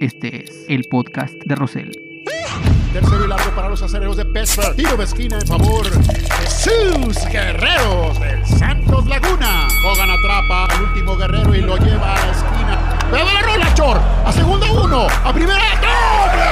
Este 0.00 0.44
es 0.44 0.64
el 0.68 0.84
podcast 0.84 1.34
de 1.44 1.56
Rosell. 1.56 1.90
Tercero 2.92 3.24
y 3.24 3.28
largo 3.28 3.50
para 3.56 3.68
los 3.68 3.82
acereros 3.82 4.16
de 4.16 4.24
Pittsburgh. 4.26 4.76
Tiro 4.76 4.96
de 4.96 5.02
esquina 5.02 5.40
en 5.40 5.46
favor 5.46 5.90
de 5.90 6.46
sus 6.46 7.26
guerreros 7.26 8.20
del 8.20 8.46
Santos 8.46 9.08
Laguna. 9.08 9.66
Hogan 9.84 10.10
atrapa 10.10 10.66
al 10.66 10.82
último 10.84 11.16
guerrero 11.16 11.52
y 11.52 11.62
lo 11.62 11.76
lleva 11.78 12.14
a 12.14 12.26
la 12.26 12.32
esquina. 12.32 12.98
¡Pero 13.10 13.24
la 13.24 13.42
rola, 13.42 13.74
Chor! 13.74 13.98
A 14.24 14.32
segunda 14.32 14.70
uno. 14.70 15.08
A 15.24 15.32
primera. 15.32 15.58
¡Doble 15.80 16.48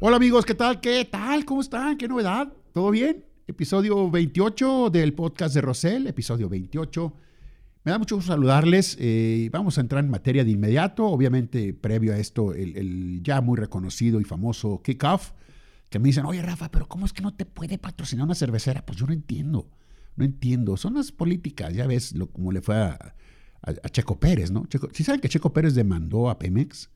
Hola 0.00 0.16
amigos, 0.16 0.46
¿qué 0.46 0.54
tal? 0.54 0.80
¿Qué 0.80 1.04
tal? 1.04 1.44
¿Cómo 1.44 1.60
están? 1.60 1.98
¿Qué 1.98 2.08
novedad? 2.08 2.48
¿Todo 2.72 2.90
bien? 2.90 3.26
Episodio 3.46 4.10
28 4.10 4.88
del 4.88 5.12
podcast 5.12 5.54
de 5.54 5.60
Rosell, 5.60 6.06
episodio 6.06 6.48
28. 6.48 7.12
Me 7.84 7.92
da 7.92 7.98
mucho 7.98 8.16
gusto 8.16 8.32
saludarles. 8.32 8.96
Eh, 8.98 9.50
vamos 9.52 9.76
a 9.76 9.82
entrar 9.82 10.02
en 10.02 10.10
materia 10.10 10.42
de 10.42 10.52
inmediato. 10.52 11.04
Obviamente, 11.04 11.74
previo 11.74 12.14
a 12.14 12.16
esto, 12.16 12.54
el, 12.54 13.20
ya 13.22 13.42
muy 13.42 13.58
reconocido 13.58 14.22
y 14.22 14.24
famoso 14.24 14.80
kickoff, 14.82 15.32
que 15.90 15.98
me 15.98 16.06
dicen, 16.06 16.24
oye 16.24 16.40
Rafa, 16.40 16.70
pero 16.70 16.88
¿cómo 16.88 17.04
es 17.04 17.12
que 17.12 17.20
no 17.20 17.34
te 17.34 17.44
puede 17.44 17.76
patrocinar 17.76 18.24
una 18.24 18.34
cervecera? 18.34 18.86
Pues 18.86 18.96
yo 18.96 19.06
no 19.06 19.12
entiendo, 19.12 19.68
no 20.16 20.24
entiendo. 20.24 20.78
Son 20.78 20.94
las 20.94 21.12
políticas, 21.12 21.74
ya 21.74 21.86
ves 21.86 22.14
lo, 22.14 22.28
como 22.28 22.52
le 22.52 22.62
fue 22.62 22.76
a, 22.76 23.14
Checo 23.90 24.18
Pérez, 24.18 24.50
¿no? 24.50 24.66
¿Sí 24.92 25.04
saben 25.04 25.20
que 25.20 25.28
Checo 25.28 25.52
Pérez 25.52 25.74
demandó 25.74 26.30
a 26.30 26.38
Pemex? 26.38 26.88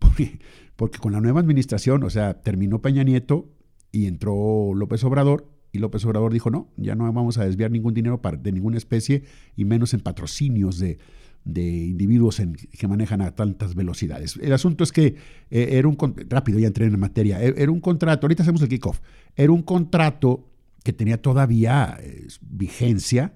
Porque, 0.76 0.98
con 1.00 1.10
la 1.10 1.20
nueva 1.20 1.40
administración, 1.40 2.04
o 2.04 2.10
sea, 2.10 2.40
terminó 2.40 2.80
Peña 2.80 3.02
Nieto 3.02 3.48
y 3.92 4.06
entró 4.06 4.72
López 4.74 5.04
Obrador, 5.04 5.46
y 5.70 5.78
López 5.78 6.04
Obrador 6.04 6.32
dijo, 6.32 6.50
no, 6.50 6.68
ya 6.76 6.94
no 6.94 7.10
vamos 7.12 7.38
a 7.38 7.44
desviar 7.44 7.70
ningún 7.70 7.94
dinero 7.94 8.20
de 8.40 8.52
ninguna 8.52 8.78
especie, 8.78 9.24
y 9.56 9.64
menos 9.64 9.94
en 9.94 10.00
patrocinios 10.00 10.78
de, 10.78 10.98
individuos 11.44 12.40
que 12.78 12.88
manejan 12.88 13.20
a 13.20 13.34
tantas 13.34 13.74
velocidades. 13.74 14.38
El 14.40 14.52
asunto 14.52 14.84
es 14.84 14.92
que 14.92 15.16
eh, 15.50 15.68
era 15.72 15.88
un, 15.88 15.96
rápido 16.28 16.58
ya 16.58 16.66
entré 16.66 16.86
en 16.86 16.98
materia, 16.98 17.42
e, 17.42 17.54
era 17.56 17.70
un 17.70 17.80
contrato, 17.80 18.26
ahorita 18.26 18.42
hacemos 18.42 18.62
el 18.62 18.68
kickoff, 18.68 19.00
era 19.34 19.52
un 19.52 19.62
contrato 19.62 20.48
que 20.84 20.92
tenía 20.92 21.20
todavía 21.20 21.98
vigencia, 22.40 23.34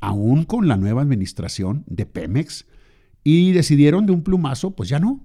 aún 0.00 0.44
con 0.44 0.68
la 0.68 0.76
nueva 0.76 1.02
administración 1.02 1.84
de 1.86 2.06
Pemex, 2.06 2.66
y 3.22 3.52
decidieron 3.52 4.06
de 4.06 4.12
un 4.12 4.22
plumazo, 4.22 4.72
pues 4.72 4.88
ya 4.88 4.98
no, 4.98 5.24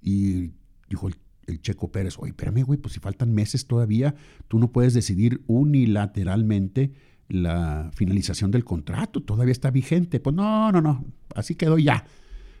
y 0.00 0.50
dijo 0.88 1.08
el, 1.08 1.16
Checo 1.60 1.90
Pérez, 1.90 2.16
oye, 2.18 2.30
espérame, 2.30 2.62
güey, 2.64 2.78
pues 2.78 2.94
si 2.94 3.00
faltan 3.00 3.32
meses 3.32 3.66
todavía, 3.66 4.14
tú 4.48 4.58
no 4.58 4.70
puedes 4.70 4.94
decidir 4.94 5.42
unilateralmente 5.46 6.92
la 7.28 7.90
finalización 7.94 8.50
del 8.50 8.64
contrato, 8.64 9.22
todavía 9.22 9.52
está 9.52 9.70
vigente. 9.70 10.20
Pues 10.20 10.34
no, 10.34 10.72
no, 10.72 10.80
no, 10.80 11.04
así 11.34 11.54
quedó 11.54 11.78
ya. 11.78 12.04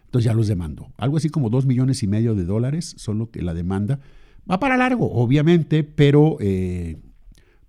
Entonces 0.04 0.24
ya 0.24 0.34
los 0.34 0.48
demandó. 0.48 0.92
Algo 0.96 1.16
así 1.16 1.28
como 1.28 1.50
dos 1.50 1.66
millones 1.66 2.02
y 2.02 2.06
medio 2.06 2.34
de 2.34 2.44
dólares, 2.44 2.94
solo 2.98 3.30
que 3.30 3.42
la 3.42 3.54
demanda 3.54 4.00
va 4.50 4.58
para 4.58 4.76
largo, 4.76 5.12
obviamente, 5.12 5.84
pero 5.84 6.38
eh, 6.40 6.98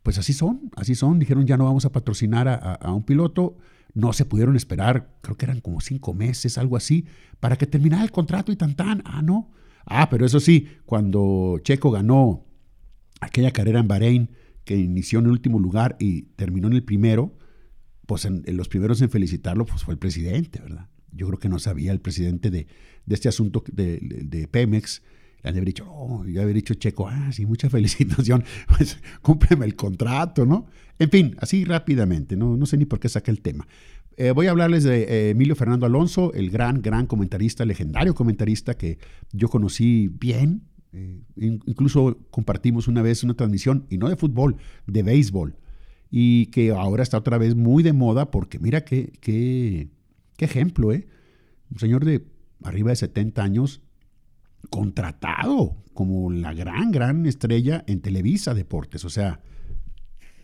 pues 0.04 0.18
así 0.18 0.34
son, 0.34 0.72
así 0.76 0.96
son. 0.96 1.20
Dijeron 1.20 1.46
ya 1.46 1.58
no 1.58 1.66
vamos 1.66 1.86
a 1.86 1.92
patrocinar 1.92 2.48
a 2.48 2.94
un 2.94 3.04
piloto 3.04 3.58
no 3.94 4.14
se 4.14 4.26
pudieron 4.26 4.56
esperar, 4.56 5.10
creo 5.22 5.38
que 5.38 5.46
eran 5.46 5.62
como 5.62 5.82
cinco 5.82 6.14
meses, 6.14 6.58
algo 6.58 6.78
así, 6.78 7.06
para 7.40 7.58
que 7.58 7.68
terminara 7.68 8.04
el 8.04 8.12
contrato 8.12 8.52
y 8.52 8.56
tan 8.56 8.76
tan. 8.76 9.02
Ah, 9.06 9.22
no. 9.22 9.50
Ah, 9.90 10.10
pero 10.10 10.26
eso 10.26 10.40
sí, 10.40 10.68
cuando 10.86 11.60
Checo 11.64 11.92
ganó 11.92 12.46
aquella 13.22 13.52
carrera 13.52 13.80
en 13.80 13.88
Bahrein, 13.88 14.30
que 14.64 14.78
inició 14.78 15.20
en 15.20 15.26
el 15.26 15.32
último 15.32 15.60
lugar 15.60 15.98
y 16.00 16.24
terminó 16.36 16.68
en 16.68 16.74
el 16.74 16.84
primero, 16.84 17.36
pues 18.06 18.26
en, 18.26 18.44
los 18.56 18.70
primeros 18.70 19.02
en 19.02 19.10
felicitarlo 19.10 19.66
pues 19.66 19.84
fue 19.84 19.94
el 19.94 20.00
presidente, 20.00 20.60
¿verdad? 20.62 20.88
Yo 21.12 21.28
creo 21.28 21.40
que 21.40 21.50
no 21.50 21.60
sabía 21.60 21.92
el 21.92 22.00
presidente 22.00 22.52
de, 22.52 22.68
este 23.08 23.28
asunto 23.28 23.64
de, 23.72 24.00
de 24.00 24.48
Pemex 24.48 25.02
le 25.44 25.50
haber 25.50 25.66
dicho, 25.66 25.86
oh, 25.90 26.26
ya 26.26 26.42
haber 26.42 26.56
dicho 26.56 26.74
Checo, 26.74 27.08
ah, 27.08 27.32
sí, 27.32 27.46
mucha 27.46 27.70
felicitación, 27.70 28.44
pues 28.68 29.00
cúmpleme 29.22 29.66
el 29.66 29.76
contrato, 29.76 30.46
¿no? 30.46 30.68
En 30.98 31.10
fin, 31.10 31.36
así 31.40 31.64
rápidamente, 31.64 32.36
no, 32.36 32.58
no 32.58 32.66
sé 32.66 32.78
ni 32.78 32.86
por 32.86 33.00
qué 33.00 33.10
saqué 33.10 33.32
el 33.32 33.42
tema. 33.42 33.68
Eh, 34.22 34.32
voy 34.32 34.48
a 34.48 34.52
hablarles 34.52 34.84
de 34.84 35.04
eh, 35.04 35.30
Emilio 35.30 35.56
Fernando 35.56 35.86
Alonso, 35.86 36.34
el 36.34 36.50
gran, 36.50 36.82
gran 36.82 37.08
comentarista, 37.08 37.64
legendario 37.64 38.14
comentarista 38.14 38.76
que 38.76 39.00
yo 39.32 39.48
conocí 39.48 40.10
bien. 40.10 40.64
Eh, 40.92 41.22
incluso 41.38 42.18
compartimos 42.30 42.90
una 42.90 43.02
vez 43.02 43.24
una 43.24 43.36
transmisión, 43.36 43.86
y 43.90 43.98
no 43.98 44.10
de 44.10 44.18
fútbol, 44.18 44.58
de 44.88 45.04
béisbol, 45.04 45.56
y 46.12 46.48
que 46.48 46.72
ahora 46.72 47.02
está 47.02 47.18
otra 47.18 47.38
vez 47.38 47.56
muy 47.56 47.82
de 47.82 47.94
moda 47.94 48.30
porque 48.30 48.60
mira 48.60 48.84
qué, 48.84 49.14
qué, 49.22 49.88
qué 50.36 50.44
ejemplo, 50.44 50.92
¿eh? 50.92 51.08
Un 51.72 51.80
señor 51.80 52.04
de 52.04 52.26
arriba 52.62 52.90
de 52.90 52.98
70 52.98 53.42
años 53.42 53.82
contratado 54.70 55.78
como 55.94 56.30
la 56.30 56.54
gran, 56.54 56.92
gran 56.92 57.26
estrella 57.26 57.86
en 57.88 58.02
Televisa 58.02 58.54
Deportes, 58.54 59.06
o 59.06 59.10
sea, 59.10 59.40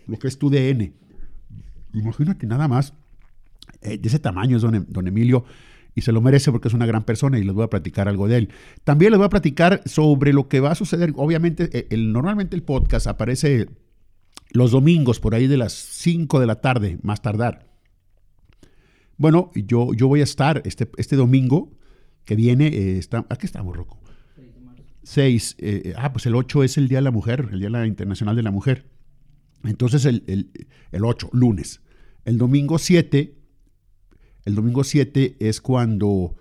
lo 0.08 0.18
que 0.18 0.30
es 0.30 0.40
tu 0.40 0.50
DN. 0.50 0.94
Imagínate 1.94 2.48
nada 2.48 2.70
más, 2.70 2.94
de 3.90 4.08
ese 4.08 4.20
tamaño 4.20 4.58
es 4.58 4.62
don, 4.62 4.86
don, 4.90 5.08
Emilio, 5.08 5.46
y 5.94 6.02
se 6.02 6.12
lo 6.12 6.22
merece 6.22 6.52
porque 6.52 6.68
es 6.68 6.74
una 6.74 6.86
gran 6.86 7.04
persona 7.04 7.40
y 7.40 7.44
les 7.44 7.54
voy 7.54 7.64
a 7.64 7.70
platicar 7.70 8.08
algo 8.08 8.28
de 8.28 8.38
él. 8.38 8.50
También 8.84 9.12
les 9.12 9.18
voy 9.18 9.26
a 9.26 9.30
platicar 9.30 9.82
sobre 9.86 10.34
lo 10.34 10.48
que 10.48 10.60
va 10.60 10.72
a 10.72 10.76
suceder. 10.76 11.14
Obviamente, 11.16 11.70
eh, 11.72 11.88
el, 11.90 12.12
normalmente 12.12 12.56
el 12.56 12.64
podcast 12.64 13.08
aparece 13.08 13.68
los 14.52 14.72
domingos 14.72 15.20
por 15.20 15.36
ahí 15.36 15.48
de 15.48 15.58
las 15.58 15.74
5 15.74 16.40
de 16.40 16.46
la 16.46 16.62
tarde, 16.62 16.98
más 17.02 17.22
tardar. 17.22 17.68
Bueno, 19.18 19.52
yo, 19.56 19.94
yo 19.94 20.08
voy 20.08 20.22
a 20.22 20.24
estar 20.24 20.62
este, 20.66 20.90
este 20.98 21.16
domingo 21.16 21.72
que 22.26 22.36
viene, 22.36 22.68
eh, 22.68 22.98
está, 22.98 23.26
aquí 23.30 23.46
estamos, 23.46 23.76
Rocco. 23.76 24.00
6, 25.04 25.58
eh, 25.60 25.82
eh, 25.86 25.94
ah, 25.98 26.12
pues 26.12 26.26
el 26.26 26.36
8 26.36 26.64
es 26.64 26.78
el 26.78 26.88
Día 26.88 26.98
de 26.98 27.04
la 27.04 27.12
Mujer, 27.12 27.50
el 27.52 27.60
Día 27.60 27.86
Internacional 27.86 28.36
de 28.36 28.44
la 28.44 28.52
Mujer. 28.52 28.90
Entonces 29.64 30.06
el, 30.06 30.24
el, 30.92 31.06
8, 31.06 31.30
lunes. 31.32 31.82
El 32.26 32.38
domingo 32.38 32.80
7, 32.80 33.36
el 34.46 34.56
domingo 34.56 34.84
7 34.84 35.38
es 35.40 35.60
cuando 35.60 36.36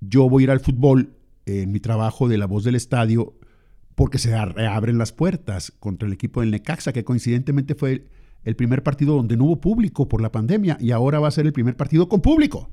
yo 0.00 0.28
voy 0.28 0.42
a 0.42 0.44
ir 0.44 0.50
al 0.50 0.60
fútbol 0.60 1.14
en 1.46 1.72
mi 1.72 1.80
trabajo 1.80 2.28
de 2.28 2.38
la 2.38 2.46
voz 2.46 2.64
del 2.64 2.74
estadio 2.74 3.34
porque 3.94 4.18
se 4.18 4.44
reabren 4.44 4.98
las 4.98 5.12
puertas 5.12 5.72
contra 5.78 6.06
el 6.08 6.14
equipo 6.14 6.40
del 6.40 6.50
Necaxa, 6.50 6.92
que 6.92 7.04
coincidentemente 7.04 7.74
fue 7.74 8.06
el 8.42 8.56
primer 8.56 8.82
partido 8.82 9.14
donde 9.14 9.36
no 9.36 9.44
hubo 9.44 9.60
público 9.60 10.08
por 10.08 10.20
la 10.20 10.32
pandemia 10.32 10.76
y 10.80 10.90
ahora 10.90 11.20
va 11.20 11.28
a 11.28 11.32
ser 11.32 11.46
el 11.46 11.52
primer 11.52 11.76
partido 11.76 12.08
con 12.08 12.20
público, 12.20 12.70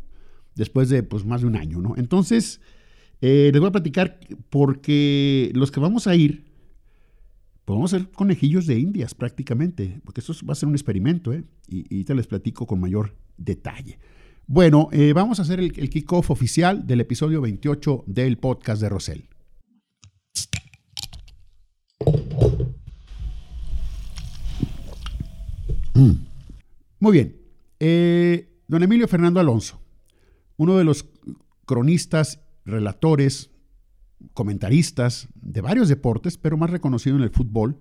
después 0.55 0.89
de 0.89 1.03
pues, 1.03 1.25
más 1.25 1.41
de 1.41 1.47
un 1.47 1.55
año, 1.55 1.79
¿no? 1.79 1.93
Entonces, 1.97 2.59
eh, 3.21 3.49
les 3.51 3.59
voy 3.59 3.69
a 3.69 3.71
platicar 3.71 4.19
porque 4.49 5.51
los 5.53 5.71
que 5.71 5.79
vamos 5.79 6.07
a 6.07 6.15
ir, 6.15 6.45
podemos 7.65 7.91
ser 7.91 8.09
conejillos 8.09 8.65
de 8.65 8.79
indias 8.79 9.13
prácticamente, 9.13 10.01
porque 10.03 10.21
esto 10.21 10.33
va 10.45 10.53
a 10.53 10.55
ser 10.55 10.67
un 10.67 10.75
experimento, 10.75 11.31
¿eh? 11.31 11.43
y, 11.67 12.03
te 12.03 12.15
les 12.15 12.27
platico 12.27 12.65
con 12.65 12.79
mayor 12.79 13.15
detalle. 13.37 13.99
Bueno, 14.47 14.89
eh, 14.91 15.13
vamos 15.13 15.39
a 15.39 15.43
hacer 15.43 15.59
el, 15.59 15.71
kickoff 15.71 16.31
oficial 16.31 16.85
del 16.85 17.01
episodio 17.01 17.41
28 17.41 18.03
del 18.07 18.37
podcast 18.37 18.81
de 18.81 18.89
Rosell. 18.89 19.29
Mm. 25.93 26.11
Muy 26.99 27.11
bien. 27.13 27.37
Eh, 27.79 28.59
don 28.67 28.83
Emilio 28.83 29.07
Fernando 29.07 29.39
Alonso, 29.39 29.81
uno 30.57 30.77
de 30.77 30.83
los 30.83 31.05
cronistas 31.65 32.41
relatores, 32.65 33.49
comentaristas 34.33 35.29
de 35.35 35.61
varios 35.61 35.89
deportes, 35.89 36.37
pero 36.37 36.57
más 36.57 36.69
reconocido 36.69 37.15
en 37.15 37.23
el 37.23 37.31
fútbol. 37.31 37.79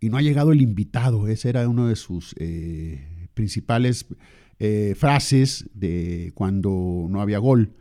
Y 0.00 0.08
no 0.08 0.16
ha 0.16 0.22
llegado 0.22 0.52
el 0.52 0.62
invitado. 0.62 1.28
Esa 1.28 1.48
era 1.48 1.68
una 1.68 1.86
de 1.86 1.96
sus 1.96 2.34
eh, 2.38 3.28
principales 3.34 4.06
eh, 4.62 4.94
frases 4.96 5.68
de 5.74 6.32
cuando 6.34 7.06
no 7.08 7.20
había 7.20 7.38
gol. 7.38 7.74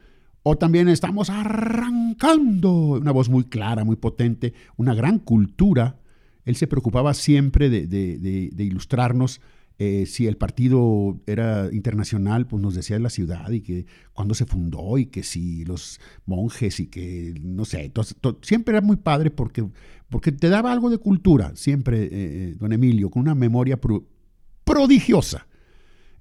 O 0.44 0.58
también 0.58 0.90
estamos 0.90 1.30
arrancando. 1.30 2.72
Una 3.00 3.12
voz 3.12 3.30
muy 3.30 3.44
clara, 3.44 3.84
muy 3.84 3.96
potente, 3.96 4.54
una 4.76 4.94
gran 4.94 5.20
cultura. 5.20 6.00
Él 6.46 6.56
se 6.56 6.68
preocupaba 6.68 7.14
siempre 7.14 7.70
de 7.70 8.54
ilustrarnos 8.58 9.40
eh, 9.84 10.06
si 10.06 10.28
el 10.28 10.38
partido 10.38 11.20
era 11.26 11.70
internacional, 11.72 12.46
pues 12.46 12.62
nos 12.62 12.76
decía 12.76 12.98
de 12.98 13.02
la 13.02 13.10
ciudad 13.10 13.50
y 13.50 13.62
que 13.62 13.88
cuándo 14.14 14.36
se 14.36 14.46
fundó 14.46 15.00
y 15.00 15.08
que 15.08 15.24
si 15.24 15.66
los 15.66 16.00
monjes 16.28 16.80
y 16.80 16.86
que, 16.86 17.34
no 17.42 17.66
sé, 17.66 17.92
siempre 18.44 18.78
era 18.78 18.86
muy 18.86 18.98
padre 18.98 19.32
porque, 19.32 19.68
porque 20.08 20.32
te 20.32 20.50
daba 20.50 20.72
algo 20.72 20.92
de 20.92 21.00
cultura, 21.00 21.54
siempre, 21.56 22.10
eh, 22.12 22.56
don 22.60 22.74
Emilio, 22.74 23.10
con 23.10 23.24
una 23.24 23.34
memoria 23.34 23.80
prodigiosa. 24.64 25.48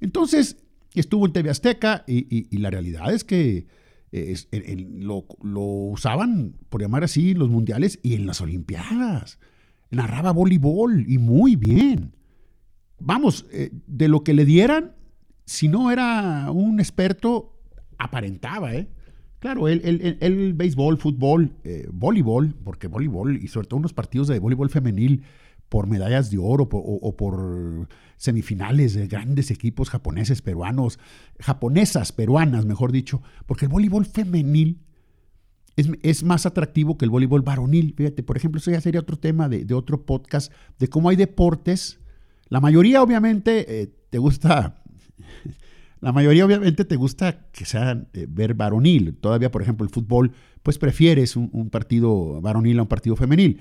Entonces, 0.01 0.57
estuvo 0.95 1.27
en 1.27 1.33
TV 1.33 1.51
Azteca 1.51 2.05
y, 2.07 2.57
la 2.59 2.71
realidad 2.71 3.13
es 3.13 3.25
que 3.25 3.67
lo, 4.13 5.27
lo 5.43 5.61
usaban, 5.61 6.55
por 6.69 6.81
llamar 6.81 7.05
así, 7.05 7.35
los 7.35 7.49
mundiales 7.49 7.99
y 8.03 8.15
en 8.15 8.27
las 8.27 8.41
Olimpiadas. 8.41 9.39
narraba 9.91 10.33
voleibol 10.33 11.05
y 11.09 11.19
muy 11.19 11.57
bien. 11.57 12.13
Vamos, 12.99 13.47
eh, 13.53 13.71
de 13.87 14.09
lo 14.09 14.23
que 14.23 14.35
le 14.35 14.45
dieran, 14.45 14.93
si 15.47 15.69
no 15.69 15.91
era 15.91 16.51
un 16.53 16.81
experto, 16.81 17.57
aparentaba, 17.99 18.75
¿eh? 18.75 18.89
Claro, 19.41 19.69
el, 19.69 20.53
béisbol, 20.55 20.99
fútbol, 20.99 21.55
eh, 21.65 21.89
voleibol, 21.91 22.55
porque 22.63 22.89
voleibol 22.89 23.43
y 23.43 23.49
sobre 23.49 23.67
todo 23.67 23.79
unos 23.79 23.95
partidos 23.95 24.29
de 24.29 24.39
voleibol 24.39 24.69
femenil 24.69 25.23
por 25.71 25.87
medallas 25.87 26.31
de 26.31 26.37
oro 26.37 26.69
o, 26.71 27.17
por 27.17 27.89
semifinales 28.19 28.93
de 28.93 29.07
grandes 29.07 29.51
equipos 29.51 29.89
japoneses, 29.89 30.43
peruanos, 30.43 30.99
japonesas, 31.39 32.13
peruanas, 32.13 32.67
mejor 32.67 32.93
dicho, 32.93 33.23
porque 33.47 33.65
el 33.65 33.71
voleibol 33.71 34.05
femenil 34.05 34.83
es, 35.77 36.23
más 36.25 36.45
atractivo 36.45 36.99
que 36.99 37.07
el 37.07 37.11
voleibol 37.11 37.41
varonil. 37.41 37.95
Fíjate, 37.97 38.23
por 38.23 38.37
ejemplo, 38.37 38.59
eso 38.59 38.71
ya 38.71 38.83
sería 38.83 39.01
otro 39.01 39.17
tema 39.17 39.49
de, 39.49 39.73
otro 39.73 40.05
podcast, 40.05 40.53
de 40.79 40.89
cómo 40.89 41.09
hay 41.09 41.17
deportes. 41.17 42.01
La 42.49 42.61
mayoría, 42.61 43.03
obviamente, 43.03 43.81
eh, 43.81 43.95
te 44.11 44.19
gusta 44.19 44.83
la 46.01 46.13
mayoría 46.13 46.47
obviamente 46.47 46.85
te 46.85 46.97
gusta 46.97 47.47
que 47.53 47.65
sea 47.65 48.07
eh, 48.13 48.27
ver 48.29 48.55
varonil. 48.55 49.17
Todavía, 49.17 49.51
por 49.51 49.63
ejemplo, 49.63 49.85
el 49.85 49.91
fútbol, 49.91 50.33
pues 50.63 50.79
prefieres 50.79 51.37
un, 51.37 51.71
partido 51.71 52.41
varonil 52.41 52.79
a 52.79 52.83
un 52.83 52.89
partido 52.89 53.17
femenil. 53.17 53.61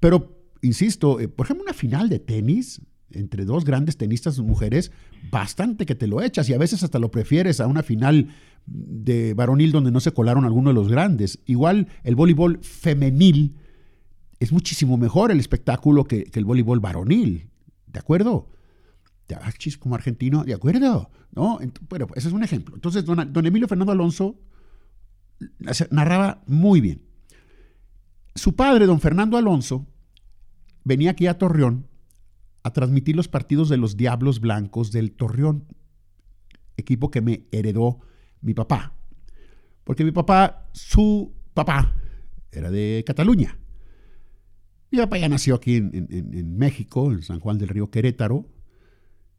Pero, 0.00 0.41
insisto, 0.62 1.20
eh, 1.20 1.28
por 1.28 1.46
ejemplo, 1.46 1.64
una 1.64 1.74
final 1.74 2.08
de 2.08 2.18
tenis 2.18 2.80
entre 3.14 3.44
dos 3.44 3.64
grandes 3.64 3.96
tenistas 3.96 4.38
mujeres, 4.38 4.90
bastante 5.30 5.86
que 5.86 5.94
te 5.94 6.06
lo 6.06 6.22
echas 6.22 6.48
y 6.48 6.54
a 6.54 6.58
veces 6.58 6.82
hasta 6.82 6.98
lo 6.98 7.10
prefieres 7.10 7.60
a 7.60 7.66
una 7.66 7.82
final 7.82 8.28
de 8.66 9.34
varonil 9.34 9.72
donde 9.72 9.90
no 9.90 10.00
se 10.00 10.12
colaron 10.12 10.44
algunos 10.44 10.72
de 10.72 10.80
los 10.80 10.88
grandes. 10.88 11.38
Igual 11.46 11.88
el 12.04 12.14
voleibol 12.14 12.60
femenil 12.62 13.56
es 14.40 14.52
muchísimo 14.52 14.96
mejor 14.96 15.30
el 15.30 15.40
espectáculo 15.40 16.04
que, 16.04 16.30
el 16.32 16.44
voleibol 16.44 16.80
varonil. 16.80 17.50
¿De 17.86 17.98
acuerdo? 17.98 18.48
como 19.78 19.94
argentino, 19.94 20.44
de 20.44 20.52
acuerdo, 20.52 21.10
¿no? 21.34 21.58
Bueno, 21.88 22.06
ese 22.14 22.28
es 22.28 22.34
un 22.34 22.44
ejemplo. 22.44 22.74
Entonces, 22.74 23.02
don, 23.06 23.46
Emilio 23.46 23.66
Fernando 23.66 23.92
Alonso 23.92 24.38
narraba 25.90 26.42
muy 26.46 26.82
bien. 26.82 27.00
Su 28.34 28.54
padre, 28.54 28.84
don 28.84 29.00
Fernando 29.00 29.38
Alonso, 29.38 29.86
venía 30.84 31.12
aquí 31.12 31.26
a 31.26 31.38
Torreón 31.38 31.86
a 32.62 32.72
transmitir 32.72 33.16
los 33.16 33.28
partidos 33.28 33.68
de 33.68 33.76
los 33.76 33.96
Diablos 33.96 34.40
Blancos 34.40 34.92
del 34.92 35.12
Torreón, 35.12 35.64
equipo 36.76 37.10
que 37.10 37.20
me 37.20 37.44
heredó 37.50 38.00
mi 38.40 38.54
papá. 38.54 38.94
Porque 39.84 40.04
mi 40.04 40.12
papá, 40.12 40.68
su 40.72 41.32
papá, 41.54 41.94
era 42.52 42.70
de 42.70 43.02
Cataluña. 43.06 43.58
Mi 44.90 44.98
papá 44.98 45.18
ya 45.18 45.28
nació 45.28 45.56
aquí 45.56 45.76
en, 45.76 46.08
en 46.10 46.56
México, 46.56 47.10
en 47.10 47.22
San 47.22 47.40
Juan 47.40 47.58
del 47.58 47.68
Río 47.68 47.90
Querétaro, 47.90 48.46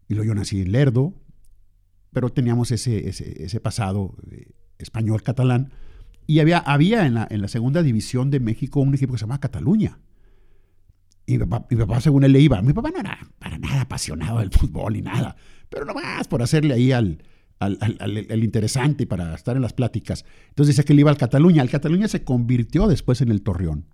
y 0.07 0.15
luego 0.15 0.27
yo 0.27 0.35
nací 0.35 0.61
en 0.61 0.71
Lerdo, 0.71 1.13
pero 2.11 2.29
teníamos 2.29 2.71
ese, 2.71 3.09
ese, 3.09 3.59
pasado 3.59 4.15
eh, 4.31 4.51
español-catalán. 4.77 5.71
Y 6.27 6.39
había, 6.39 6.59
había 6.59 7.05
en, 7.05 7.15
la, 7.15 7.27
en 7.29 7.41
la 7.41 7.47
segunda 7.47 7.83
división 7.83 8.29
de 8.29 8.39
México 8.39 8.79
un 8.79 8.93
equipo 8.93 9.13
que 9.13 9.19
se 9.19 9.23
llamaba 9.23 9.39
Cataluña. 9.39 9.99
Y 11.25 11.37
mi 11.37 11.45
papá, 11.77 12.01
según 12.01 12.23
él 12.23 12.33
le 12.33 12.39
iba, 12.41 12.61
mi 12.61 12.73
papá 12.73 12.91
no 12.91 12.99
era 12.99 13.17
para 13.39 13.57
nada 13.57 13.81
apasionado 13.81 14.39
del 14.39 14.51
fútbol 14.51 14.93
ni 14.93 15.01
nada, 15.01 15.35
pero 15.69 15.85
nomás 15.85 16.27
por 16.27 16.41
hacerle 16.41 16.73
ahí 16.73 16.91
al, 16.91 17.23
al, 17.59 17.77
al, 17.99 18.43
interesante 18.43 19.07
para 19.07 19.33
estar 19.33 19.55
en 19.55 19.61
las 19.61 19.73
pláticas. 19.73 20.25
Entonces 20.49 20.75
dice 20.75 20.85
que 20.85 20.93
él 20.93 20.99
iba 20.99 21.11
al 21.11 21.17
Cataluña. 21.17 21.61
El 21.61 21.69
Cataluña 21.69 22.07
se 22.07 22.23
convirtió 22.23 22.87
después 22.87 23.21
en 23.21 23.31
el 23.31 23.41
Torreón. 23.41 23.87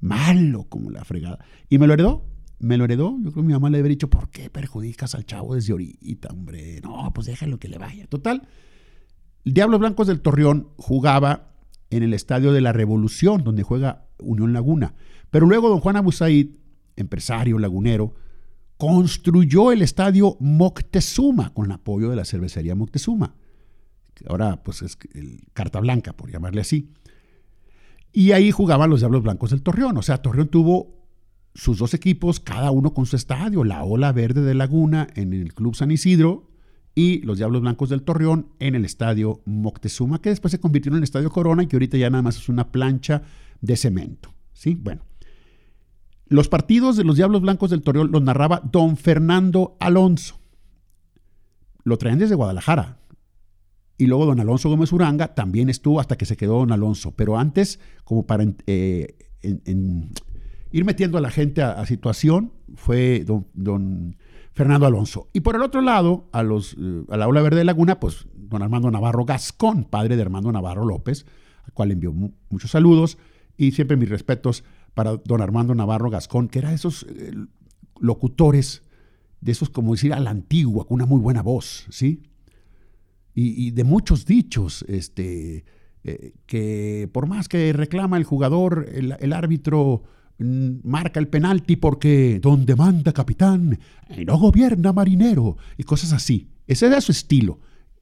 Malo 0.00 0.64
como 0.70 0.90
la 0.90 1.04
fregada. 1.04 1.44
Y 1.68 1.78
me 1.78 1.86
lo 1.86 1.92
heredó 1.92 2.30
me 2.60 2.76
lo 2.76 2.84
heredó. 2.84 3.16
Yo 3.22 3.32
creo 3.32 3.42
que 3.42 3.48
mi 3.48 3.52
mamá 3.52 3.70
le 3.70 3.78
habría 3.78 3.90
dicho, 3.90 4.08
¿por 4.08 4.30
qué 4.30 4.50
perjudicas 4.50 5.14
al 5.14 5.24
chavo 5.24 5.54
desde 5.54 5.72
ahorita, 5.72 6.28
hombre? 6.30 6.80
No, 6.82 7.10
pues 7.12 7.26
déjalo 7.26 7.58
que 7.58 7.68
le 7.68 7.78
vaya. 7.78 8.06
Total. 8.06 8.46
El 9.44 9.54
Diablos 9.54 9.80
Blancos 9.80 10.06
del 10.06 10.20
Torreón 10.20 10.68
jugaba 10.76 11.54
en 11.88 12.02
el 12.02 12.14
Estadio 12.14 12.52
de 12.52 12.60
la 12.60 12.72
Revolución, 12.72 13.42
donde 13.42 13.62
juega 13.62 14.06
Unión 14.18 14.52
Laguna. 14.52 14.94
Pero 15.30 15.46
luego 15.46 15.68
don 15.68 15.80
Juan 15.80 15.96
Abusaid, 15.96 16.56
empresario 16.96 17.58
lagunero, 17.58 18.14
construyó 18.76 19.72
el 19.72 19.82
Estadio 19.82 20.36
Moctezuma 20.40 21.52
con 21.52 21.66
el 21.66 21.72
apoyo 21.72 22.10
de 22.10 22.16
la 22.16 22.24
cervecería 22.24 22.74
Moctezuma. 22.74 23.34
Que 24.14 24.24
ahora 24.28 24.62
pues 24.62 24.82
es 24.82 24.98
Carta 25.52 25.80
Blanca, 25.80 26.12
por 26.12 26.30
llamarle 26.30 26.62
así. 26.62 26.92
Y 28.12 28.32
ahí 28.32 28.50
jugaban 28.50 28.90
los 28.90 29.00
Diablos 29.00 29.22
Blancos 29.22 29.50
del 29.50 29.62
Torreón. 29.62 29.96
O 29.96 30.02
sea, 30.02 30.18
Torreón 30.18 30.48
tuvo 30.48 31.00
sus 31.54 31.78
dos 31.78 31.94
equipos, 31.94 32.40
cada 32.40 32.70
uno 32.70 32.94
con 32.94 33.06
su 33.06 33.16
estadio, 33.16 33.64
la 33.64 33.84
Ola 33.84 34.12
Verde 34.12 34.40
de 34.40 34.54
Laguna 34.54 35.08
en 35.14 35.32
el 35.32 35.54
Club 35.54 35.74
San 35.74 35.90
Isidro 35.90 36.48
y 36.94 37.20
los 37.22 37.38
Diablos 37.38 37.62
Blancos 37.62 37.88
del 37.88 38.02
Torreón 38.02 38.48
en 38.58 38.74
el 38.74 38.84
estadio 38.84 39.42
Moctezuma, 39.44 40.20
que 40.20 40.30
después 40.30 40.50
se 40.50 40.60
convirtió 40.60 40.90
en 40.90 40.98
el 40.98 41.04
estadio 41.04 41.30
Corona 41.30 41.62
y 41.62 41.66
que 41.66 41.76
ahorita 41.76 41.96
ya 41.96 42.10
nada 42.10 42.22
más 42.22 42.36
es 42.36 42.48
una 42.48 42.72
plancha 42.72 43.22
de 43.60 43.76
cemento. 43.76 44.34
¿sí? 44.52 44.74
Bueno, 44.74 45.02
los 46.30 46.48
partidos 46.48 46.96
de 46.96 47.02
los 47.02 47.16
Diablos 47.16 47.42
Blancos 47.42 47.70
del 47.70 47.82
Torreón 47.82 48.12
los 48.12 48.22
narraba 48.22 48.62
don 48.64 48.96
Fernando 48.96 49.76
Alonso. 49.80 50.38
Lo 51.82 51.98
traen 51.98 52.20
desde 52.20 52.36
Guadalajara. 52.36 52.98
Y 53.98 54.06
luego 54.06 54.26
don 54.26 54.38
Alonso 54.38 54.70
Gómez 54.70 54.92
Uranga 54.92 55.34
también 55.34 55.68
estuvo 55.68 55.98
hasta 55.98 56.16
que 56.16 56.24
se 56.24 56.36
quedó 56.36 56.60
don 56.60 56.70
Alonso. 56.70 57.16
Pero 57.16 57.36
antes, 57.36 57.80
como 58.04 58.26
para 58.26 58.46
eh, 58.68 59.16
ir 59.42 60.84
metiendo 60.84 61.18
a 61.18 61.20
la 61.20 61.30
gente 61.30 61.62
a, 61.62 61.84
situación 61.84 62.52
fue 62.76 63.24
don, 63.26 64.16
Fernando 64.52 64.86
Alonso. 64.86 65.28
Y 65.32 65.40
por 65.40 65.56
el 65.56 65.62
otro 65.62 65.80
lado, 65.80 66.28
a, 66.32 66.44
los, 66.44 66.76
eh, 66.80 67.02
a 67.10 67.16
la 67.16 67.26
Ola 67.26 67.42
Verde 67.42 67.58
de 67.58 67.64
Laguna, 67.64 67.98
pues 67.98 68.28
don 68.34 68.62
Armando 68.62 68.88
Navarro 68.88 69.24
Gascón, 69.24 69.82
padre 69.82 70.14
de 70.14 70.22
Armando 70.22 70.52
Navarro 70.52 70.84
López, 70.84 71.26
al 71.64 71.72
cual 71.72 71.90
envió 71.90 72.12
muchos 72.12 72.70
saludos 72.70 73.18
y 73.56 73.72
siempre 73.72 73.96
mis 73.96 74.08
respetos 74.08 74.64
para 74.94 75.16
don 75.16 75.40
Armando 75.40 75.74
Navarro 75.74 76.10
Gascón, 76.10 76.48
que 76.48 76.58
era 76.58 76.70
de 76.70 76.76
esos 76.76 77.06
eh, 77.08 77.32
locutores, 77.98 78.82
de 79.40 79.52
esos, 79.52 79.70
como 79.70 79.92
decir, 79.92 80.12
a 80.12 80.20
la 80.20 80.30
antigua, 80.30 80.86
con 80.86 80.96
una 80.96 81.06
muy 81.06 81.20
buena 81.20 81.42
voz, 81.42 81.86
¿sí? 81.90 82.22
Y, 83.32 83.70
de 83.70 83.84
muchos 83.84 84.26
dichos, 84.26 84.84
este, 84.86 85.64
eh, 86.04 86.34
que 86.44 87.08
por 87.10 87.26
más 87.26 87.48
que 87.48 87.72
reclama 87.72 88.18
el 88.18 88.24
jugador, 88.24 88.86
el 88.92 89.32
árbitro 89.32 90.02
Mm, 90.40 90.80
marca 90.84 91.20
el 91.20 91.28
penalti 91.28 91.76
porque 91.76 92.40
donde 92.40 92.74
manda 92.74 93.12
capitán, 93.12 93.78
no 94.24 94.38
gobierna 94.38 94.90
marinero 94.90 95.58
y 95.76 95.82
cosas 95.82 96.14
así. 96.14 96.48
Ese 96.66 96.86
era 96.86 97.02
su 97.02 97.12
estilo. 97.12 97.58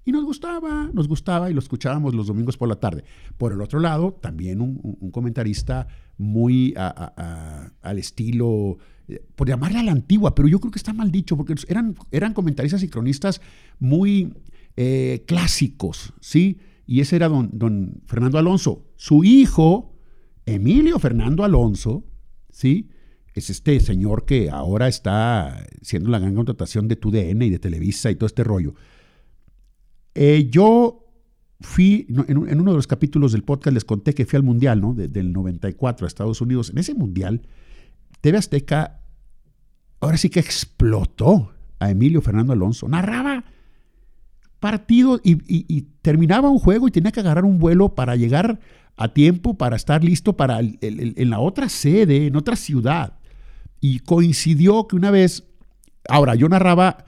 Y 0.08 0.10
nos 0.10 0.24
gustaba, 0.24 0.88
nos 0.94 1.06
gustaba 1.06 1.50
y 1.50 1.52
lo 1.52 1.60
escuchábamos 1.60 2.14
los 2.14 2.28
domingos 2.28 2.56
por 2.56 2.66
la 2.66 2.76
tarde. 2.76 3.04
Por 3.36 3.52
el 3.52 3.60
otro 3.60 3.78
lado, 3.78 4.14
también 4.22 4.62
un, 4.62 5.10
comentarista 5.10 5.86
muy 6.16 6.72
al 6.74 7.98
estilo, 7.98 8.78
eh, 9.06 9.22
por 9.36 9.50
llamarle 9.50 9.80
a 9.80 9.82
la 9.82 9.92
antigua, 9.92 10.34
pero 10.34 10.48
yo 10.48 10.60
creo 10.60 10.70
que 10.70 10.78
está 10.78 10.94
mal 10.94 11.10
dicho, 11.10 11.36
porque 11.36 11.54
eran, 11.68 11.94
eran 12.10 12.32
comentaristas 12.32 12.82
y 12.82 12.88
cronistas 12.88 13.42
muy 13.80 14.32
eh, 14.78 15.24
clásicos, 15.26 16.14
¿sí? 16.20 16.56
Y 16.86 17.00
ese 17.00 17.16
era 17.16 17.28
don, 17.28 17.50
don 17.52 18.00
Fernando 18.06 18.38
Alonso. 18.38 18.86
Su 18.96 19.24
hijo, 19.24 19.94
Emilio 20.46 20.98
Fernando 20.98 21.44
Alonso, 21.44 22.06
¿sí? 22.48 22.88
Es 23.34 23.50
este 23.50 23.78
señor 23.80 24.24
que 24.24 24.48
ahora 24.48 24.88
está 24.88 25.66
siendo 25.82 26.08
la 26.08 26.18
gran 26.18 26.34
contratación 26.34 26.88
de 26.88 26.96
TUDN 26.96 27.42
y 27.42 27.50
de 27.50 27.58
Televisa 27.58 28.10
y 28.10 28.14
todo 28.14 28.26
este 28.26 28.42
rollo. 28.42 28.72
Eh, 30.20 30.48
yo 30.50 31.06
fui, 31.60 32.08
en, 32.08 32.38
uno 32.38 32.72
de 32.72 32.76
los 32.76 32.88
capítulos 32.88 33.30
del 33.30 33.44
podcast 33.44 33.72
les 33.72 33.84
conté 33.84 34.14
que 34.14 34.26
fui 34.26 34.36
al 34.36 34.42
Mundial, 34.42 34.80
¿no? 34.80 34.92
del 34.92 35.32
94 35.32 36.04
a 36.04 36.08
Estados 36.08 36.40
Unidos. 36.40 36.70
En 36.70 36.78
ese 36.78 36.92
Mundial, 36.92 37.42
TV 38.20 38.36
Azteca 38.36 39.00
ahora 40.00 40.16
sí 40.16 40.28
que 40.28 40.40
explotó 40.40 41.52
a 41.78 41.90
Emilio 41.92 42.20
Fernando 42.20 42.52
Alonso. 42.52 42.88
Narraba 42.88 43.44
partidos 44.58 45.20
y, 45.22 45.82
terminaba 46.02 46.50
un 46.50 46.58
juego 46.58 46.88
y 46.88 46.90
tenía 46.90 47.12
que 47.12 47.20
agarrar 47.20 47.44
un 47.44 47.60
vuelo 47.60 47.94
para 47.94 48.16
llegar 48.16 48.58
a 48.96 49.14
tiempo 49.14 49.54
para 49.54 49.76
estar 49.76 50.02
listo 50.02 50.36
para 50.36 50.58
en 50.58 51.30
la 51.30 51.38
otra 51.38 51.68
sede, 51.68 52.26
en 52.26 52.34
otra 52.34 52.56
ciudad. 52.56 53.20
Y 53.80 54.00
coincidió 54.00 54.88
que 54.88 54.96
una 54.96 55.12
vez, 55.12 55.44
ahora 56.08 56.34
yo 56.34 56.48
narraba 56.48 57.04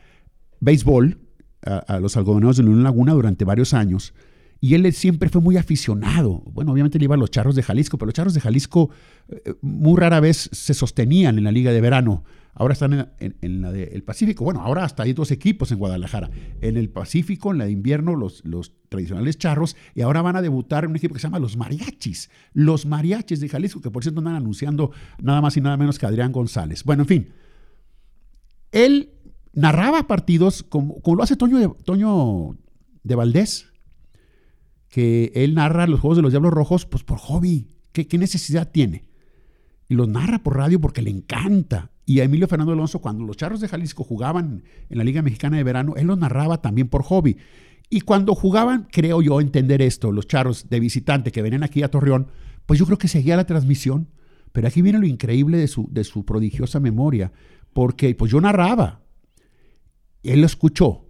béisbol 0.60 1.18
a, 1.62 1.98
los 2.00 2.16
algodoneros 2.16 2.56
de 2.56 2.62
Unión 2.62 2.82
Laguna 2.82 3.12
durante 3.12 3.44
varios 3.44 3.74
años. 3.74 4.14
Y 4.62 4.74
él 4.74 4.92
siempre 4.92 5.30
fue 5.30 5.40
muy 5.40 5.56
aficionado. 5.56 6.42
Bueno, 6.52 6.72
obviamente 6.72 6.98
le 6.98 7.04
iba 7.04 7.14
a 7.14 7.18
los 7.18 7.30
charros 7.30 7.54
de 7.54 7.62
Jalisco, 7.62 7.96
pero 7.96 8.08
los 8.08 8.14
charros 8.14 8.34
de 8.34 8.40
Jalisco 8.40 8.90
eh, 9.28 9.54
muy 9.62 9.98
rara 9.98 10.20
vez 10.20 10.50
se 10.52 10.74
sostenían 10.74 11.38
en 11.38 11.44
la 11.44 11.52
liga 11.52 11.72
de 11.72 11.80
verano. 11.80 12.24
ahora 12.52 12.74
están 12.74 13.10
en, 13.20 13.62
la 13.62 13.72
del 13.72 14.02
Pacífico. 14.02 14.44
Bueno, 14.44 14.60
ahora 14.60 14.84
hasta 14.84 15.04
hay 15.04 15.14
dos 15.14 15.30
equipos 15.30 15.72
en 15.72 15.78
Guadalajara. 15.78 16.30
En 16.60 16.76
el 16.76 16.90
Pacífico, 16.90 17.52
en 17.52 17.58
la 17.58 17.64
de 17.64 17.70
invierno, 17.70 18.14
los, 18.16 18.44
los 18.44 18.74
tradicionales 18.90 19.38
charros, 19.38 19.76
y 19.94 20.02
ahora 20.02 20.20
van 20.20 20.36
a 20.36 20.42
debutar 20.42 20.84
en 20.84 20.90
un 20.90 20.96
equipo 20.96 21.14
que 21.14 21.20
se 21.20 21.26
llama 21.26 21.38
los 21.38 21.56
Mariachis. 21.56 22.28
Los 22.52 22.84
Mariachis 22.84 23.40
de 23.40 23.48
Jalisco, 23.48 23.80
que 23.80 23.90
por 23.90 24.02
cierto 24.02 24.20
andan 24.20 24.34
anunciando 24.34 24.90
nada 25.22 25.40
más 25.40 25.56
y 25.56 25.62
nada 25.62 25.78
menos 25.78 25.98
que 25.98 26.04
Adrián 26.04 26.32
González. 26.32 26.84
Bueno, 26.84 27.04
en 27.04 27.08
fin. 27.08 27.28
Él 28.72 29.10
narraba 29.52 30.06
partidos 30.06 30.62
como, 30.62 31.00
lo 31.04 31.22
hace 31.22 31.36
Toño 31.36 31.58
de, 31.58 31.68
Toño 31.84 32.56
de 33.02 33.14
Valdés, 33.14 33.66
que 34.88 35.32
él 35.34 35.54
narra 35.54 35.86
los 35.86 36.00
Juegos 36.00 36.16
de 36.16 36.22
los 36.22 36.32
Diablos 36.32 36.52
Rojos 36.52 36.86
pues 36.86 37.04
por 37.04 37.18
hobby. 37.18 37.68
¿Qué, 37.92 38.06
qué 38.06 38.18
necesidad 38.18 38.70
tiene? 38.70 39.04
Y 39.88 39.94
los 39.94 40.08
narra 40.08 40.40
por 40.40 40.56
radio 40.56 40.80
porque 40.80 41.02
le 41.02 41.10
encanta. 41.10 41.90
Y 42.06 42.20
a 42.20 42.24
Emilio 42.24 42.48
Fernando 42.48 42.72
Alonso, 42.72 43.00
cuando 43.00 43.24
los 43.24 43.36
Charros 43.36 43.60
de 43.60 43.68
Jalisco 43.68 44.02
jugaban 44.04 44.64
en 44.88 44.98
la 44.98 45.04
Liga 45.04 45.22
Mexicana 45.22 45.56
de 45.56 45.64
Verano, 45.64 45.94
él 45.96 46.06
los 46.06 46.18
narraba 46.18 46.60
también 46.60 46.88
por 46.88 47.02
hobby. 47.02 47.36
Y 47.88 48.02
cuando 48.02 48.34
jugaban, 48.34 48.88
creo 48.90 49.20
yo 49.20 49.40
entender 49.40 49.82
esto, 49.82 50.12
los 50.12 50.28
Charros 50.28 50.68
de 50.70 50.80
visitante 50.80 51.32
que 51.32 51.42
venían 51.42 51.64
aquí 51.64 51.82
a 51.82 51.90
Torreón, 51.90 52.28
pues 52.66 52.78
yo 52.78 52.86
creo 52.86 52.98
que 52.98 53.08
seguía 53.08 53.36
la 53.36 53.46
transmisión. 53.46 54.08
Pero 54.52 54.68
aquí 54.68 54.82
viene 54.82 54.98
lo 54.98 55.06
increíble 55.06 55.58
de 55.58 55.68
su, 55.68 55.88
de 55.90 56.04
su 56.04 56.24
prodigiosa 56.24 56.80
memoria, 56.80 57.32
porque 57.72 58.14
pues 58.14 58.32
yo 58.32 58.40
narraba, 58.40 59.00
él 60.22 60.40
lo 60.40 60.46
escuchó. 60.46 61.06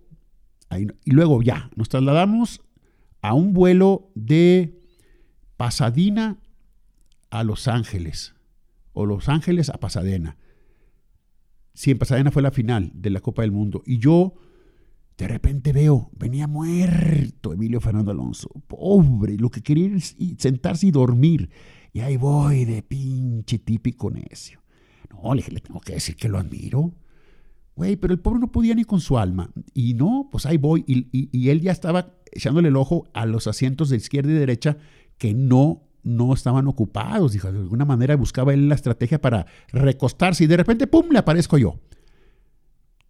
y 1.05 1.11
luego 1.11 1.43
ya, 1.43 1.71
nos 1.75 1.88
trasladamos 1.88 2.62
a 3.23 3.35
un 3.35 3.52
vuelo 3.52 4.11
de 4.14 4.79
Pasadena 5.57 6.38
a 7.31 7.45
Los 7.45 7.69
Ángeles, 7.69 8.35
o 8.93 9.07
Los 9.07 9.29
Ángeles 9.29 9.69
a 9.69 9.79
Pasadena. 9.79 10.37
Sí, 11.75 11.90
en 11.90 11.99
Pasadena 11.99 12.31
fue 12.31 12.43
la 12.43 12.50
final 12.50 12.90
de 12.95 13.11
la 13.11 13.21
Copa 13.21 13.43
del 13.43 13.52
Mundo. 13.52 13.83
Y 13.87 13.99
yo 13.99 14.35
de 15.17 15.29
repente 15.29 15.73
veo, 15.73 16.11
venía 16.17 16.47
muerto 16.47 17.52
Emilio 17.52 17.81
Fernando 17.81 18.11
Alonso. 18.11 18.49
Pobre, 18.67 19.37
lo 19.37 19.50
que 19.50 19.61
quería 19.61 19.87
era 19.87 20.00
sentarse 20.38 20.87
y 20.87 20.90
dormir. 20.90 21.50
Y 21.93 22.00
ahí 22.00 22.17
voy 22.17 22.64
de 22.64 22.83
pinche 22.83 23.59
típico 23.59 24.11
necio. 24.11 24.62
No, 25.11 25.35
le 25.35 25.43
le 25.43 25.61
tengo 25.61 25.81
que 25.81 25.95
decir 25.95 26.17
que 26.17 26.29
lo 26.29 26.38
admiro. 26.38 26.95
Güey, 27.77 27.97
pero 27.97 28.12
el 28.12 28.21
pobre 28.21 28.41
no 28.41 28.53
podía 28.53 28.75
ni 28.75 28.85
con 28.85 29.00
su 29.00 29.19
alma. 29.19 29.50
Y 29.73 29.95
no, 29.95 30.29
pues 30.31 30.47
ahí 30.47 30.57
voy. 30.57 30.85
Y, 30.87 31.49
él 31.49 31.61
ya 31.61 31.73
estaba 31.73 32.15
echándole 32.33 32.69
el 32.69 32.77
ojo 32.77 33.09
a 33.15 33.27
los 33.27 33.47
asientos 33.47 33.89
de 33.89 33.97
izquierda 33.97 34.31
y 34.31 34.35
derecha 34.35 34.77
que 35.19 35.35
no 35.35 35.87
no 36.03 36.33
estaban 36.33 36.67
ocupados. 36.67 37.33
Dijo, 37.33 37.53
de 37.53 37.59
alguna 37.59 37.85
manera 37.85 38.17
buscaba 38.17 38.55
él 38.55 38.69
la 38.69 38.75
estrategia 38.75 39.21
para 39.21 39.47
recostarse 39.73 40.45
y 40.45 40.47
de 40.47 40.57
repente, 40.57 40.87
¡pum!, 40.87 41.09
le 41.11 41.19
aparezco 41.19 41.59
yo. 41.59 41.79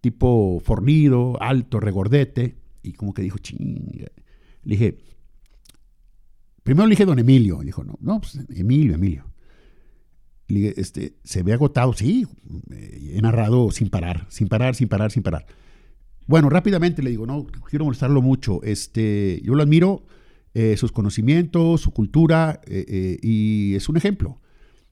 Tipo 0.00 0.60
fornido, 0.64 1.40
alto, 1.40 1.78
regordete. 1.78 2.56
Y 2.82 2.92
como 2.92 3.14
que 3.14 3.22
dijo, 3.22 3.38
chinga. 3.38 4.06
Le 4.62 4.76
dije, 4.76 4.98
primero 6.62 6.86
le 6.86 6.92
dije 6.92 7.04
don 7.04 7.18
Emilio. 7.18 7.60
Dijo, 7.62 7.84
no, 7.84 7.96
no, 8.00 8.20
pues 8.20 8.38
Emilio, 8.50 8.94
Emilio. 8.94 9.30
Este, 10.76 11.14
se 11.24 11.42
ve 11.42 11.52
agotado, 11.52 11.92
sí, 11.92 12.26
he 12.70 13.20
narrado 13.22 13.70
sin 13.70 13.88
parar, 13.88 14.26
sin 14.28 14.48
parar, 14.48 14.74
sin 14.74 14.88
parar, 14.88 15.10
sin 15.10 15.22
parar. 15.22 15.46
Bueno, 16.26 16.48
rápidamente 16.48 17.02
le 17.02 17.10
digo, 17.10 17.26
no 17.26 17.46
quiero 17.68 17.84
molestarlo 17.84 18.22
mucho. 18.22 18.62
Este, 18.62 19.40
yo 19.42 19.54
lo 19.54 19.62
admiro 19.62 20.04
eh, 20.52 20.76
sus 20.76 20.90
conocimientos, 20.90 21.80
su 21.80 21.92
cultura, 21.92 22.60
eh, 22.66 22.84
eh, 22.88 23.18
y 23.22 23.76
es 23.76 23.88
un 23.88 23.96
ejemplo. 23.96 24.40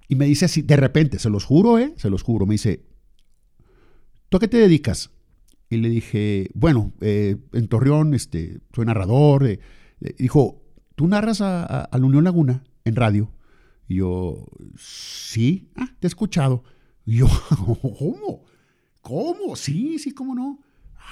Y 0.09 0.15
me 0.15 0.27
dice 0.27 0.45
así, 0.45 0.62
de 0.62 0.77
repente, 0.77 1.19
se 1.19 1.31
los 1.31 1.45
juro, 1.45 1.79
¿eh? 1.79 1.95
Se 1.97 2.11
los 2.11 2.23
juro, 2.23 2.47
me 2.47 2.55
dice, 2.55 2.85
¿tú 4.29 4.37
a 4.37 4.41
qué 4.41 4.47
te 4.47 4.57
dedicas? 4.57 5.11
Y 5.69 5.79
le 5.79 5.88
dije, 5.91 6.49
bueno, 6.55 6.93
en 7.00 7.69
Torreón 7.69 8.15
este, 8.15 8.61
soy 8.75 8.87
narrador. 8.87 9.59
dijo, 10.17 10.62
¿tú 10.95 11.09
narras 11.09 11.41
a, 11.41 11.88
la 11.93 12.07
Unión 12.07 12.25
Laguna 12.25 12.65
en 12.85 12.97
radio? 12.97 13.31
Yo, 13.88 14.47
sí, 14.76 15.71
ah, 15.76 15.88
te 15.99 16.07
he 16.07 16.09
escuchado. 16.09 16.62
Y 17.04 17.18
yo, 17.18 17.26
¿cómo? 17.99 18.45
¿Cómo? 19.00 19.57
Sí, 19.57 19.99
sí, 19.99 20.12
¿cómo 20.12 20.35
no? 20.35 20.61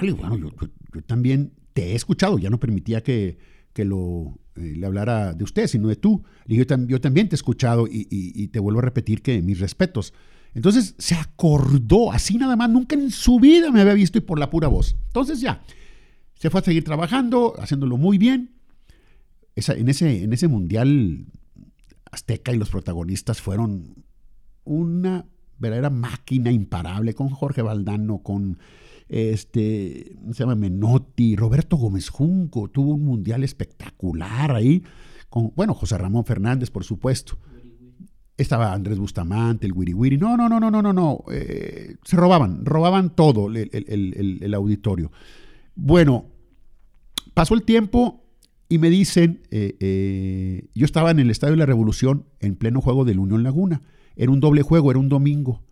Bueno, 0.01 0.37
yo, 0.37 0.51
yo 0.93 1.03
también 1.03 1.53
te 1.73 1.93
he 1.93 1.95
escuchado, 1.95 2.39
ya 2.39 2.51
no 2.51 2.61
permitía 2.61 3.03
que, 3.03 3.39
que 3.73 3.85
lo, 3.85 4.39
eh, 4.57 4.75
le 4.77 4.87
hablara 4.87 5.35
de 5.35 5.45
usted, 5.45 5.67
sino 5.67 5.89
de 5.89 5.97
tú. 5.97 6.25
Y 6.47 6.57
yo, 6.57 6.65
yo 6.87 7.01
también 7.01 7.29
te 7.29 7.35
he 7.35 7.39
escuchado 7.39 7.87
y, 7.91 8.49
te 8.49 8.59
vuelvo 8.59 8.81
a 8.81 8.83
repetir 8.83 9.23
que 9.23 9.43
mis 9.43 9.61
respetos. 9.61 10.15
Entonces 10.55 10.95
se 10.99 11.15
acordó, 11.15 12.13
así 12.13 12.39
nada 12.39 12.57
más, 12.57 12.71
nunca 12.71 12.97
en 12.97 13.11
su 13.11 13.39
vida 13.39 13.71
me 13.71 13.83
había 13.83 13.93
visto 13.95 14.17
y 14.17 14.23
por 14.23 14.39
la 14.39 14.49
pura 14.49 14.69
voz. 14.69 14.97
Entonces 15.09 15.41
ya, 15.41 15.63
se 16.35 16.49
fue 16.49 16.61
a 16.61 16.65
seguir 16.65 16.85
trabajando, 16.85 17.55
haciéndolo 17.59 17.99
muy 17.99 18.17
bien. 18.17 18.55
en, 19.55 19.89
ese, 19.89 20.23
en 20.25 20.33
ese 20.33 20.49
mundial 20.49 21.27
azteca 22.17 22.53
y 22.53 22.57
los 22.57 22.71
protagonistas 22.71 23.41
fueron 23.41 24.05
una 24.65 25.27
verdadera 25.59 25.91
máquina 25.91 26.51
imparable 26.51 27.15
con 27.15 27.29
Jorge 27.29 27.63
Valdano, 27.63 28.19
con 28.19 28.59
este, 29.09 30.17
se 30.33 30.39
llama 30.39 30.57
Menotti, 30.57 31.37
Roberto 31.37 31.77
Gómez 31.77 32.09
Junco, 32.09 32.69
tuvo 32.69 32.95
un 32.95 33.05
mundial 33.05 33.45
espectacular 33.45 34.51
ahí, 34.53 34.83
con, 35.29 35.53
bueno, 35.55 35.75
José 35.75 35.97
Ramón 35.99 36.25
Fernández, 36.25 36.71
por 36.71 36.85
supuesto. 36.85 37.39
Estaba 38.37 38.73
Andrés 38.73 38.99
Bustamante, 38.99 39.67
el 39.67 39.73
Wiri 39.73 39.95
Wiri. 39.95 40.19
No, 40.19 40.37
no, 40.37 40.49
no, 40.49 40.61
no, 40.61 40.71
no, 40.71 40.83
no, 40.83 40.93
no. 40.93 41.25
Eh, 41.33 41.97
se 42.05 42.17
robaban, 42.17 42.67
robaban 42.67 43.15
todo 43.15 43.49
el, 43.49 44.55
auditorio. 44.55 45.11
Bueno, 45.75 46.27
pasó 47.33 47.55
el 47.55 47.63
tiempo 47.63 48.26
y 48.69 48.79
me 48.79 48.91
dicen, 48.91 49.43
eh, 49.51 49.77
eh, 49.81 50.69
yo 50.75 50.85
estaba 50.85 51.11
en 51.11 51.21
el 51.21 51.31
Estadio 51.31 51.53
de 51.53 51.59
la 51.59 51.67
Revolución 51.67 52.27
en 52.41 52.57
pleno 52.57 52.81
juego 52.81 53.05
del 53.05 53.19
Unión 53.19 53.43
Laguna. 53.43 53.83
Era 54.17 54.31
un 54.31 54.41
doble 54.41 54.63
juego, 54.63 54.91
era 54.91 54.99
un 54.99 55.09
domingo. 55.09 55.63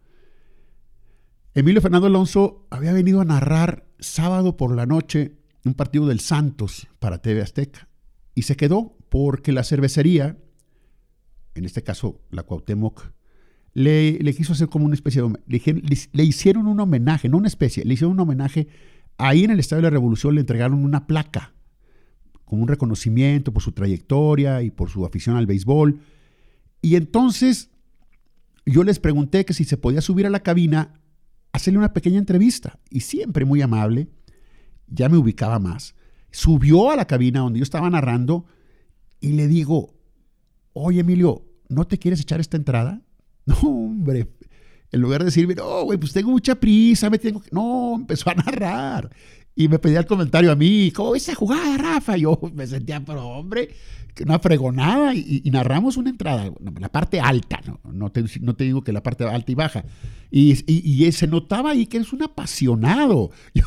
Emilio 1.55 1.81
Fernando 1.81 2.07
Alonso 2.07 2.67
había 2.71 2.93
venido 2.93 3.21
a 3.21 3.25
narrar 3.25 3.87
sábado 3.99 4.57
por 4.57 4.75
la 4.75 4.87
noche 4.87 5.37
un 5.65 5.75
partido 5.75 6.07
del 6.07 6.21
Santos 6.21 6.89
para 6.99 7.19
TV 7.19 7.41
Azteca 7.41 7.89
y 8.35 8.43
se 8.43 8.57
quedó 8.57 8.97
porque 9.09 9.53
la 9.53 9.65
cervecería, 9.65 10.37
en 11.55 11.65
este 11.65 11.83
caso 11.83 12.21
la 12.31 12.43
Cuauhtémoc, 12.43 13.13
le, 13.73 14.19
quiso 14.37 14.53
hacer 14.53 14.69
como 14.69 14.85
una 14.85 14.95
especie 14.95 15.23
de... 15.23 15.29
Le, 15.47 16.09
le, 16.13 16.25
hicieron 16.25 16.67
un 16.67 16.79
homenaje, 16.79 17.29
no 17.29 17.39
una 17.39 17.49
especie, 17.49 17.85
le 17.85 17.95
hicieron 17.95 18.13
un 18.13 18.21
homenaje. 18.21 18.69
Ahí 19.17 19.45
en 19.45 19.51
el 19.51 19.59
Estadio 19.59 19.83
de 19.83 19.87
la 19.87 19.91
Revolución 19.91 20.35
le 20.35 20.43
entregaron 20.43 20.85
una 20.85 21.07
placa 21.07 21.54
con 22.45 22.61
un 22.61 22.69
reconocimiento 22.69 23.53
por 23.53 23.63
su 23.63 23.73
trayectoria 23.73 24.63
y 24.63 24.71
por 24.71 24.91
su 24.91 25.05
afición 25.05 25.37
al 25.37 25.47
béisbol. 25.47 26.01
Y 26.83 26.97
entonces 26.97 27.71
yo 28.67 28.85
les 28.85 28.99
pregunté 28.99 29.45
que 29.45 29.55
si 29.55 29.65
se 29.65 29.77
podía 29.77 30.01
subir 30.01 30.27
a 30.27 30.31
la 30.31 30.41
cabina 30.41 31.01
hacerle 31.53 31.79
una 31.79 31.93
pequeña 31.93 32.19
entrevista. 32.19 32.79
Y 32.91 33.01
siempre 33.01 33.45
muy 33.45 33.63
amable, 33.63 34.09
ya 34.89 35.09
me 35.09 35.17
ubicaba 35.17 35.59
más. 35.59 35.95
Subió 36.31 36.91
a 36.91 36.97
la 36.97 37.07
cabina 37.07 37.41
donde 37.41 37.61
yo 37.61 37.63
estaba 37.63 37.89
narrando 37.89 38.45
y 39.21 39.33
le 39.33 39.47
digo, 39.47 39.95
oye 40.73 41.01
Emilio, 41.01 41.47
¿no 41.69 41.87
te 41.87 41.99
quieres 41.99 42.21
echar 42.21 42.41
esta 42.41 42.57
entrada? 42.57 43.01
No, 43.47 43.57
hombre. 43.57 44.27
En 44.91 45.03
lugar 45.03 45.21
de 45.21 45.27
decirme, 45.27 45.55
no, 45.55 45.85
güey, 45.85 45.99
pues 45.99 46.15
tengo 46.15 46.31
mucha 46.31 46.55
prisa, 46.55 47.11
me 47.11 47.19
tengo 47.19 47.41
que... 47.41 47.51
No, 47.53 47.95
empezó 47.95 48.31
a 48.31 48.35
narrar. 48.35 49.11
Y 49.57 49.69
me 49.69 49.79
pedía 49.79 50.01
el 50.01 50.07
comentario 50.07 50.51
a 50.51 50.57
mí, 50.57 50.91
¿cómo 50.91 51.15
esa 51.15 51.35
jugada, 51.35 51.77
Rafa? 51.77 52.17
Yo 52.17 52.39
me 52.55 52.67
sentía, 52.67 53.05
pero 53.05 53.27
hombre, 53.27 53.71
una 54.23 54.39
fregonada 54.39 55.15
y, 55.15 55.43
narramos 55.51 55.97
una 55.97 56.11
entrada, 56.11 56.53
la 56.79 56.89
parte 56.89 57.21
alta, 57.21 57.61
no, 57.67 57.81
no, 57.93 58.13
te, 58.13 58.25
no, 58.41 58.55
te, 58.55 58.65
digo 58.65 58.83
que 58.83 58.93
la 58.93 59.03
parte 59.03 59.25
alta 59.25 59.51
y 59.51 59.55
baja. 59.55 59.85
Y, 60.31 60.65
y, 60.67 61.11
se 61.13 61.27
notaba 61.27 61.71
ahí 61.71 61.87
que 61.87 61.99
eres 61.99 62.13
un 62.13 62.23
apasionado. 62.23 63.31
Yo 63.55 63.65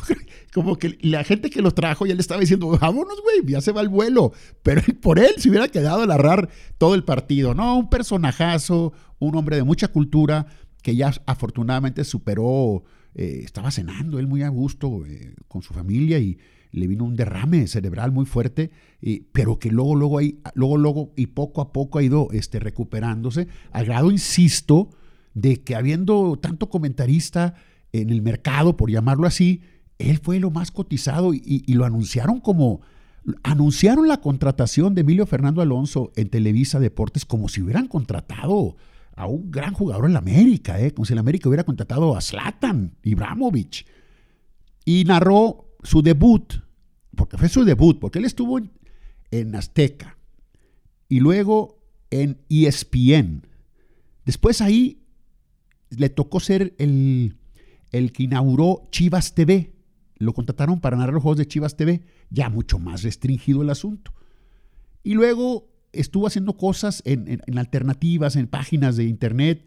como 0.52 0.76
que 0.76 0.98
la 1.00 1.24
gente 1.24 1.50
que 1.50 1.62
lo 1.62 1.72
trajo 1.72 2.06
ya 2.06 2.14
le 2.14 2.20
estaba 2.20 2.40
diciendo, 2.40 2.68
vámonos, 2.80 3.20
güey, 3.22 3.50
ya 3.50 3.60
se 3.60 3.72
va 3.72 3.80
el 3.80 3.88
vuelo. 3.88 4.32
Pero 4.62 4.82
por 5.00 5.18
él 5.18 5.34
se 5.38 5.48
hubiera 5.50 5.68
quedado 5.68 6.02
a 6.02 6.06
narrar 6.06 6.48
todo 6.78 6.94
el 6.94 7.04
partido. 7.04 7.54
No, 7.54 7.78
un 7.78 7.90
personajazo, 7.90 8.92
un 9.18 9.36
hombre 9.36 9.56
de 9.56 9.64
mucha 9.64 9.88
cultura 9.88 10.46
que 10.82 10.96
ya 10.96 11.12
afortunadamente 11.26 12.04
superó, 12.04 12.84
eh, 13.18 13.42
estaba 13.44 13.72
cenando 13.72 14.20
él 14.20 14.28
muy 14.28 14.42
a 14.42 14.48
gusto 14.48 15.04
eh, 15.04 15.34
con 15.48 15.60
su 15.62 15.74
familia 15.74 16.20
y 16.20 16.38
le 16.70 16.86
vino 16.86 17.04
un 17.04 17.16
derrame 17.16 17.66
cerebral 17.66 18.12
muy 18.12 18.26
fuerte, 18.26 18.70
pero 19.32 19.58
que 19.58 19.70
luego, 19.70 19.96
luego, 19.96 20.18
ahí, 20.18 20.38
luego, 20.54 20.76
luego 20.76 21.12
y 21.16 21.26
poco 21.26 21.60
a 21.60 21.72
poco 21.72 21.98
ha 21.98 22.02
ido 22.02 22.28
este, 22.30 22.60
recuperándose, 22.60 23.48
al 23.72 23.86
grado, 23.86 24.10
insisto, 24.12 24.90
de 25.34 25.62
que 25.62 25.74
habiendo 25.74 26.38
tanto 26.40 26.68
comentarista 26.68 27.54
en 27.92 28.10
el 28.10 28.22
mercado, 28.22 28.76
por 28.76 28.90
llamarlo 28.90 29.26
así, 29.26 29.62
él 29.98 30.18
fue 30.18 30.38
lo 30.38 30.50
más 30.50 30.70
cotizado 30.70 31.34
y, 31.34 31.64
lo 31.72 31.84
anunciaron 31.84 32.40
como, 32.40 32.82
anunciaron 33.42 34.06
la 34.06 34.20
contratación 34.20 34.94
de 34.94 35.00
Emilio 35.00 35.26
Fernando 35.26 35.60
Alonso 35.60 36.12
en 36.14 36.28
Televisa 36.28 36.78
Deportes 36.78 37.24
como 37.24 37.48
si 37.48 37.62
hubieran 37.62 37.88
contratado 37.88 38.76
a 39.18 39.26
un 39.26 39.50
gran 39.50 39.74
jugador 39.74 40.06
en 40.06 40.12
la 40.12 40.20
América, 40.20 40.80
¿eh? 40.80 40.92
como 40.92 41.04
si 41.04 41.12
el 41.12 41.18
América 41.18 41.48
hubiera 41.48 41.64
contratado 41.64 42.16
a 42.16 42.20
Zlatan 42.20 42.96
Ibrahimovic. 43.02 43.84
Y 44.84 45.04
narró 45.04 45.74
su 45.82 46.02
debut, 46.02 46.54
porque 47.16 47.36
fue 47.36 47.48
su 47.48 47.64
debut, 47.64 47.98
porque 47.98 48.20
él 48.20 48.24
estuvo 48.24 48.58
en, 48.58 48.70
en 49.32 49.56
Azteca 49.56 50.16
y 51.08 51.18
luego 51.18 51.82
en 52.10 52.38
ESPN. 52.48 53.44
Después 54.24 54.60
ahí 54.60 55.02
le 55.90 56.10
tocó 56.10 56.38
ser 56.38 56.74
el, 56.78 57.36
el 57.90 58.12
que 58.12 58.22
inauguró 58.22 58.84
Chivas 58.92 59.34
TV. 59.34 59.72
Lo 60.16 60.32
contrataron 60.32 60.80
para 60.80 60.96
narrar 60.96 61.14
los 61.14 61.22
juegos 61.24 61.38
de 61.38 61.48
Chivas 61.48 61.76
TV, 61.76 62.02
ya 62.30 62.50
mucho 62.50 62.78
más 62.78 63.02
restringido 63.02 63.62
el 63.62 63.70
asunto. 63.70 64.12
Y 65.02 65.14
luego 65.14 65.67
estuvo 65.92 66.26
haciendo 66.26 66.56
cosas 66.56 67.02
en, 67.04 67.40
alternativas, 67.56 68.36
en 68.36 68.46
páginas 68.46 68.96
de 68.96 69.04
internet, 69.04 69.66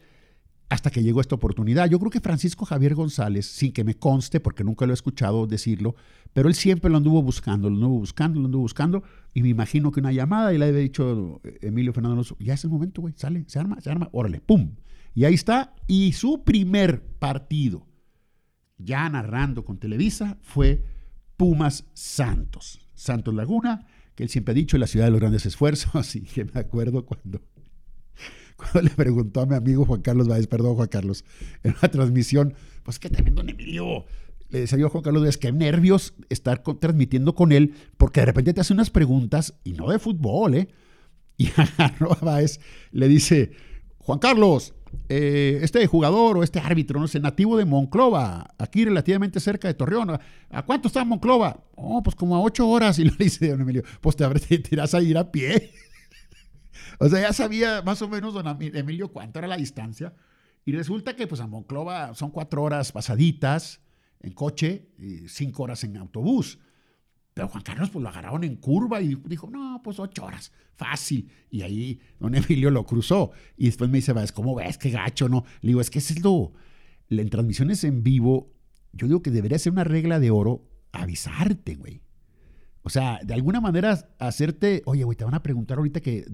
hasta 0.70 0.90
que 0.90 1.04
llegó 1.04 1.20
esta 1.20 1.36
oportunidad. 1.36 1.90
Yo 1.90 2.00
creo 2.00 2.12
que 2.12 2.22
Francisco 2.22 2.66
Javier 2.66 2.96
González, 2.96 3.46
sin 3.46 3.74
que 3.74 3.84
me 3.84 3.96
conste, 3.96 4.40
porque 4.40 4.64
nunca 4.64 4.86
lo 4.86 4.94
he 4.94 4.96
escuchado 4.96 5.46
decirlo, 5.46 5.96
pero 6.32 6.48
él 6.48 6.56
siempre 6.56 6.90
lo 6.90 6.98
anduvo 6.98 7.22
buscando, 7.22 7.70
lo 7.70 7.76
anduvo 7.76 8.00
buscando, 8.00 8.40
lo 8.40 8.46
anduvo 8.46 8.62
buscando, 8.62 9.04
y 9.34 9.42
me 9.42 9.50
imagino 9.50 9.92
que 9.92 10.00
una 10.00 10.14
llamada, 10.14 10.54
y 10.54 10.58
le 10.58 10.66
había 10.66 10.80
dicho 10.80 11.42
Emilio 11.62 11.92
Fernando 11.92 12.14
Alonso, 12.14 12.38
ya 12.40 12.54
es 12.54 12.64
el 12.64 12.70
momento, 12.70 13.02
güey, 13.02 13.14
sale, 13.18 13.44
se 13.48 13.60
arma, 13.60 13.82
se 13.82 13.90
arma, 13.90 14.08
órale, 14.14 14.40
pum. 14.40 14.76
Y 15.14 15.26
ahí 15.26 15.34
está, 15.34 15.76
y 15.88 16.14
su 16.14 16.46
primer 16.46 17.04
partido, 17.20 17.86
ya 18.78 19.10
narrando 19.10 19.66
con 19.66 19.78
Televisa, 19.78 20.38
fue 20.42 20.86
Pumas 21.36 21.86
Santos. 21.94 22.80
Santos 22.94 23.34
Laguna, 23.34 23.88
que 24.16 24.24
él 24.24 24.30
siempre 24.30 24.52
ha 24.52 24.56
dicho, 24.56 24.78
la 24.78 24.88
ciudad 24.88 25.06
de 25.06 25.12
los 25.12 25.20
grandes 25.20 25.46
esfuerzos, 25.46 26.16
y 26.16 26.22
que 26.22 26.46
me 26.46 26.60
acuerdo 26.60 27.06
cuando, 27.06 27.42
cuando 28.56 28.82
le 28.82 28.90
preguntó 28.92 29.42
a 29.42 29.46
mi 29.46 29.56
amigo 29.56 29.86
Juan 29.86 30.02
Carlos 30.02 30.28
Báez, 30.28 30.48
perdón 30.48 30.76
Juan 30.76 30.88
Carlos, 30.88 31.26
en 31.64 31.76
una 31.80 31.92
transmisión, 31.92 32.54
pues 32.84 33.00
que 33.00 33.10
también 33.10 33.36
don 33.36 33.50
Emilio, 33.50 34.06
le 34.50 34.62
decía 34.62 34.78
yo 34.78 34.88
a 34.88 34.90
Juan 34.90 35.04
Carlos 35.04 35.24
Báez, 35.24 35.38
qué 35.38 35.52
nervios 35.52 36.14
estar 36.30 36.62
transmitiendo 36.64 37.36
con 37.36 37.52
él, 37.52 37.74
porque 37.98 38.20
de 38.20 38.28
repente 38.28 38.54
te 38.54 38.62
hace 38.62 38.74
unas 38.74 38.90
preguntas, 38.90 39.56
y 39.64 39.74
no 39.74 39.90
de 39.90 40.00
fútbol, 40.00 40.56
¿eh? 40.56 40.68
Y 41.38 41.48
a 41.58 41.96
Báez 42.22 42.60
le 42.92 43.08
dice, 43.08 43.52
Juan 43.98 44.20
Carlos, 44.20 44.74
eh, 45.10 45.60
este 45.62 45.86
jugador 45.88 46.38
o 46.38 46.44
este 46.44 46.60
árbitro, 46.60 47.00
no 47.00 47.08
sé, 47.08 47.20
nativo 47.20 47.58
de 47.58 47.66
Monclova, 47.66 48.54
aquí 48.58 48.86
relativamente 48.86 49.40
cerca 49.40 49.68
de 49.68 49.74
Torreón. 49.74 50.20
¿A 50.50 50.66
cuánto 50.66 50.88
está 50.88 51.04
Monclova? 51.04 51.64
Oh, 51.76 52.02
pues 52.02 52.16
como 52.16 52.36
a 52.36 52.42
ocho 52.42 52.68
horas. 52.68 52.98
Y 53.00 53.04
lo 53.10 53.16
dice 53.16 53.50
don 53.50 53.62
Emilio, 53.62 53.84
pues 54.00 54.16
te, 54.16 54.28
te 54.30 54.60
tiras 54.60 54.94
a 54.94 55.02
ir 55.02 55.18
a 55.18 55.32
pie. 55.32 55.72
o 57.00 57.10
sea, 57.10 57.22
ya 57.22 57.34
sabía 57.34 57.82
más 57.82 58.02
o 58.02 58.08
menos 58.08 58.34
don 58.34 58.48
Emilio 58.48 59.12
cuánto 59.12 59.40
era 59.40 59.48
la 59.48 59.58
distancia. 59.58 60.14
Y 60.66 60.72
resulta 60.74 61.16
que 61.16 61.28
pues 61.28 61.42
a 61.42 61.48
Monclova 61.48 62.14
son 62.16 62.32
cuatro 62.32 62.64
horas 62.64 62.92
pasaditas 62.92 63.82
en 64.22 64.34
coche 64.34 64.90
y 64.98 65.28
cinco 65.28 65.64
horas 65.64 65.84
en 65.84 65.98
autobús. 65.98 66.60
Pero 67.34 67.48
Juan 67.48 67.64
Carlos 67.64 67.90
pues 67.90 68.04
lo 68.04 68.10
agarraron 68.10 68.44
en 68.44 68.58
curva 68.58 69.02
y 69.02 69.16
dijo, 69.26 69.50
no, 69.50 69.82
pues 69.84 70.00
ocho 70.00 70.26
horas, 70.26 70.52
fácil. 70.76 71.30
Y 71.50 71.62
ahí 71.62 72.00
don 72.20 72.36
Emilio 72.36 72.72
lo 72.72 72.86
cruzó. 72.86 73.32
Y 73.58 73.66
después 73.66 73.90
me 73.90 74.00
dice, 74.00 74.14
¿cómo 74.34 74.56
ves? 74.56 74.78
Qué 74.78 74.90
gacho, 74.90 75.30
¿no? 75.30 75.46
Le 75.62 75.70
digo, 75.70 75.82
es 75.82 75.90
que 75.90 76.00
es 76.00 76.24
lo... 76.24 76.54
En 77.10 77.30
transmisiones 77.30 77.84
en 77.84 78.04
vivo, 78.04 78.54
yo 78.94 79.08
digo 79.08 79.22
que 79.22 79.32
debería 79.32 79.60
ser 79.60 79.74
una 79.74 79.84
regla 79.84 80.20
de 80.20 80.32
oro 80.32 80.66
avisarte, 80.94 81.76
güey. 81.76 82.02
O 82.84 82.90
sea, 82.90 83.20
de 83.24 83.34
alguna 83.34 83.60
manera 83.60 84.08
hacerte, 84.18 84.82
oye, 84.86 85.04
güey, 85.04 85.18
te 85.18 85.26
van 85.26 85.34
a 85.34 85.44
preguntar 85.44 85.78
ahorita 85.78 86.00
que 86.00 86.26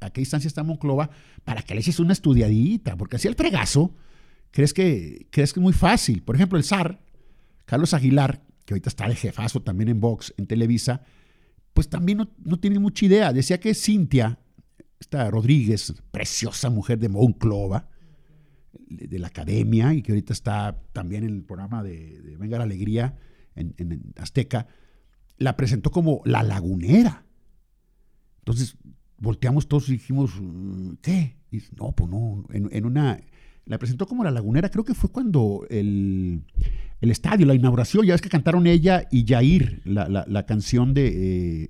a 0.00 0.10
qué 0.10 0.20
distancia 0.20 0.48
está 0.48 0.62
Monclova 0.62 1.10
para 1.44 1.62
que 1.62 1.74
le 1.74 1.80
eches 1.80 2.00
una 2.00 2.12
estudiadita, 2.12 2.96
porque 2.96 3.16
así 3.16 3.28
el 3.28 3.34
fregazo, 3.34 3.94
crees 4.50 4.72
que, 4.72 5.26
crees 5.30 5.52
que 5.52 5.60
es 5.60 5.62
muy 5.62 5.72
fácil. 5.72 6.22
Por 6.22 6.34
ejemplo, 6.34 6.58
el 6.58 6.64
zar, 6.64 7.00
Carlos 7.66 7.94
Aguilar, 7.94 8.42
que 8.64 8.74
ahorita 8.74 8.88
está 8.88 9.08
de 9.08 9.14
jefazo 9.14 9.62
también 9.62 9.88
en 9.88 10.00
Vox, 10.00 10.34
en 10.36 10.46
Televisa, 10.46 11.02
pues 11.74 11.88
también 11.88 12.28
no, 12.38 12.58
tiene 12.58 12.78
mucha 12.78 13.06
idea. 13.06 13.32
Decía 13.32 13.58
que 13.58 13.74
Cintia, 13.74 14.38
esta 15.00 15.30
Rodríguez, 15.30 15.94
preciosa 16.10 16.70
mujer 16.70 16.98
de 16.98 17.08
Monclova, 17.08 17.88
de 18.88 19.18
la 19.18 19.28
academia, 19.28 19.94
y 19.94 20.02
que 20.02 20.12
ahorita 20.12 20.32
está 20.32 20.82
también 20.92 21.24
en 21.24 21.30
el 21.30 21.44
programa 21.44 21.82
de, 21.82 22.36
Venga 22.38 22.58
la 22.58 22.64
Alegría 22.64 23.18
en, 23.54 24.12
Azteca, 24.16 24.66
la 25.38 25.56
presentó 25.56 25.90
como 25.90 26.20
la 26.24 26.42
lagunera. 26.42 27.24
Entonces 28.40 28.76
volteamos 29.18 29.66
todos 29.66 29.88
y 29.88 29.92
dijimos, 29.92 30.32
¿qué? 31.00 31.36
no, 31.76 31.92
pues 31.92 32.10
no, 32.10 32.44
en 32.50 32.84
una 32.84 33.18
la 33.66 33.78
presentó 33.78 34.06
como 34.06 34.24
la 34.24 34.30
lagunera, 34.30 34.70
creo 34.70 34.84
que 34.84 34.94
fue 34.94 35.10
cuando 35.10 35.66
el, 35.70 36.42
estadio, 37.00 37.46
la 37.46 37.54
inauguración, 37.54 38.06
ya 38.06 38.14
ves 38.14 38.20
que 38.20 38.28
cantaron 38.28 38.66
ella 38.66 39.06
y 39.10 39.24
Jair, 39.26 39.82
la, 39.84 40.46
canción 40.46 40.94
de... 40.94 41.62
Eh, 41.62 41.68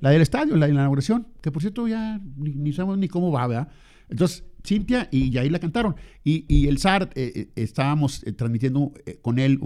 la 0.00 0.10
del 0.10 0.22
estadio, 0.22 0.56
la, 0.56 0.68
inauguración, 0.68 1.28
que 1.42 1.52
por 1.52 1.62
cierto 1.62 1.86
ya 1.86 2.20
ni, 2.36 2.72
sabemos 2.72 2.98
ni 2.98 3.08
cómo 3.08 3.30
va, 3.30 3.46
¿verdad? 3.46 3.68
Entonces, 4.08 4.44
Cintia 4.64 5.08
y 5.12 5.32
Jair 5.32 5.52
la 5.52 5.58
cantaron. 5.58 5.94
Y, 6.24 6.66
el 6.66 6.78
SAR, 6.78 7.10
eh, 7.14 7.32
eh, 7.34 7.48
estábamos 7.54 8.24
transmitiendo 8.36 8.92
con 9.22 9.38
él, 9.38 9.60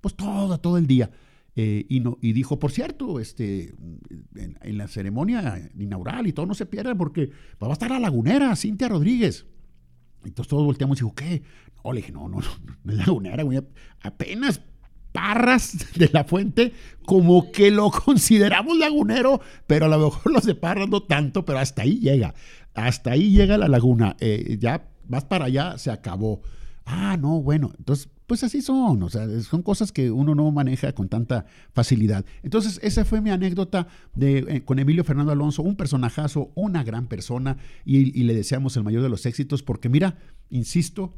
pues 0.00 0.14
todo, 0.16 0.58
todo 0.58 0.78
el 0.78 0.86
día. 0.86 1.10
y, 1.54 2.00
no, 2.00 2.18
y 2.20 2.32
dijo, 2.32 2.58
por 2.58 2.72
cierto, 2.72 3.20
este, 3.20 3.74
en, 4.34 4.78
la 4.78 4.88
ceremonia 4.88 5.70
inaugural 5.78 6.26
y 6.26 6.32
todo 6.32 6.46
no 6.46 6.54
se 6.54 6.66
pierda 6.66 6.94
porque 6.96 7.30
va 7.62 7.68
a 7.68 7.72
estar 7.72 7.90
la 7.90 8.00
lagunera, 8.00 8.56
Cintia 8.56 8.88
Rodríguez. 8.88 9.46
Entonces 10.24 10.48
todos 10.48 10.64
volteamos 10.64 10.98
y 10.98 11.00
digo, 11.00 11.14
¿qué? 11.14 11.42
No, 11.84 11.92
le 11.92 12.00
dije, 12.00 12.12
no, 12.12 12.28
no, 12.28 12.38
no, 12.40 12.48
no 12.84 12.92
es 12.92 12.98
lagunera, 12.98 13.42
güey. 13.42 13.60
Apenas 14.02 14.60
Parras 15.12 15.86
de 15.94 16.10
la 16.12 16.24
Fuente, 16.24 16.72
como 17.04 17.50
que 17.50 17.70
lo 17.70 17.90
consideramos 17.90 18.76
lagunero, 18.76 19.40
pero 19.66 19.86
a 19.86 19.88
lo 19.88 19.98
mejor 19.98 20.32
los 20.32 20.44
de 20.44 20.54
Parras 20.54 20.88
no 20.88 21.02
tanto, 21.02 21.44
pero 21.44 21.58
hasta 21.58 21.82
ahí 21.82 21.98
llega. 21.98 22.34
Hasta 22.74 23.12
ahí 23.12 23.30
llega 23.32 23.58
la 23.58 23.68
laguna. 23.68 24.16
Eh, 24.20 24.58
ya 24.60 24.88
vas 25.04 25.24
para 25.24 25.46
allá, 25.46 25.78
se 25.78 25.90
acabó. 25.90 26.42
Ah, 26.90 27.18
no, 27.18 27.42
bueno. 27.42 27.70
Entonces, 27.76 28.08
pues 28.26 28.42
así 28.44 28.62
son, 28.62 29.02
o 29.02 29.10
sea, 29.10 29.28
son 29.42 29.62
cosas 29.62 29.92
que 29.92 30.10
uno 30.10 30.34
no 30.34 30.50
maneja 30.50 30.94
con 30.94 31.08
tanta 31.08 31.44
facilidad. 31.72 32.24
Entonces, 32.42 32.80
esa 32.82 33.04
fue 33.04 33.20
mi 33.20 33.28
anécdota 33.28 33.88
de, 34.14 34.38
eh, 34.38 34.64
con 34.64 34.78
Emilio 34.78 35.04
Fernando 35.04 35.30
Alonso, 35.32 35.62
un 35.62 35.76
personajazo, 35.76 36.50
una 36.54 36.82
gran 36.84 37.06
persona, 37.06 37.58
y, 37.84 38.22
le 38.22 38.34
deseamos 38.34 38.74
el 38.78 38.84
mayor 38.84 39.02
de 39.02 39.10
los 39.10 39.26
éxitos, 39.26 39.62
porque 39.62 39.90
mira, 39.90 40.16
insisto, 40.48 41.14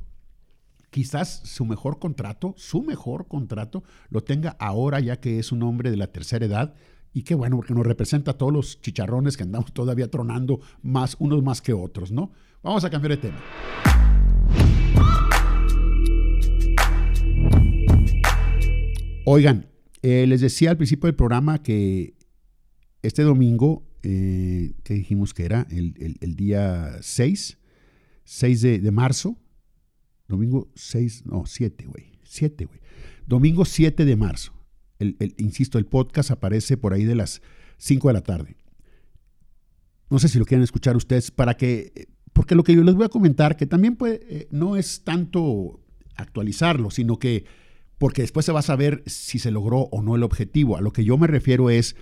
quizás 0.91 1.41
su 1.45 1.65
mejor 1.65 2.01
contrato, 2.01 2.53
su 2.57 2.83
mejor 2.83 3.29
contrato, 3.29 3.85
lo 4.09 4.25
tenga 4.25 4.57
ahora 4.59 4.99
ya 4.99 5.21
que 5.21 5.39
es 5.39 5.53
un 5.53 5.63
hombre 5.63 5.93
de 5.93 5.97
la 5.97 6.09
tercera 6.09 6.47
edad. 6.47 6.75
Y 7.13 7.23
qué 7.23 7.37
bueno, 7.37 7.57
porque 7.57 7.75
nos 7.75 7.87
representa 7.87 8.33
a 8.33 8.39
todos 8.39 8.53
los 8.53 8.81
chicharrones 8.81 9.37
que 9.37 9.45
andamos 9.45 9.73
todavía 9.73 10.11
tronando, 10.11 10.61
más 10.83 11.17
unos 11.21 11.45
más 11.45 11.63
que 11.63 11.73
otros, 11.73 12.11
¿no? 12.11 12.33
Vamos 12.61 12.85
a 12.85 12.91
cambiar 12.91 13.13
de 13.13 13.29
tema. 13.29 14.10
Oigan, 19.25 19.67
eh, 20.03 20.27
les 20.27 20.41
decía 20.41 20.71
al 20.71 20.77
principio 20.77 21.07
del 21.07 21.15
programa 21.15 21.63
que 21.63 22.15
este 23.03 23.23
domingo, 23.23 23.87
eh, 24.03 24.73
que 24.83 24.95
dijimos 24.95 25.35
que 25.35 25.45
era 25.45 25.67
el, 25.71 26.37
día 26.37 26.97
6, 27.03 27.59
6 28.25 28.61
de, 28.63 28.91
marzo, 28.91 29.39
domingo 30.27 30.71
6, 30.75 31.27
no, 31.27 31.45
7, 31.45 31.87
güey, 31.87 32.13
7, 32.25 32.65
güey. 32.65 32.81
Domingo 33.27 33.65
7 33.65 34.05
de 34.05 34.17
marzo. 34.17 34.55
El, 34.99 35.17
insisto, 35.39 35.79
el 35.79 35.87
podcast 35.87 36.31
aparece 36.31 36.77
por 36.77 36.95
ahí 36.95 37.05
de 37.05 37.15
las 37.15 37.43
5 37.77 38.09
de 38.09 38.15
la 38.15 38.23
tarde. 38.23 38.57
No 40.09 40.19
sé 40.19 40.29
si 40.29 40.39
lo 40.39 40.47
quieren 40.47 40.65
escuchar 40.65 40.97
ustedes 40.97 41.31
para 41.31 41.57
que, 41.57 42.09
porque 42.33 42.55
lo 42.55 42.65
que 42.65 42.75
yo 42.75 42.83
les 42.83 42.95
voy 42.95 43.05
a 43.05 43.11
comentar, 43.11 43.57
que 43.57 43.67
también 43.67 43.97
puede, 43.97 44.21
eh, 44.29 44.49
no 44.51 44.77
es 44.77 45.05
tanto 45.05 45.81
actualizarlo, 46.17 46.91
sino 46.91 47.19
que 47.19 47.45
porque 48.01 48.23
después 48.23 48.47
se 48.47 48.53
va 48.53 48.61
a 48.61 48.63
saber 48.63 49.03
si 49.05 49.39
se 49.39 49.51
logró 49.51 49.81
o 49.93 50.01
no 50.01 50.17
el 50.17 50.23
objetivo. 50.23 50.79
A 50.79 50.81
lo 50.81 50.91
que 50.91 51.05
yo 51.05 51.19
me 51.19 51.27
refiero 51.27 51.69
es 51.69 51.97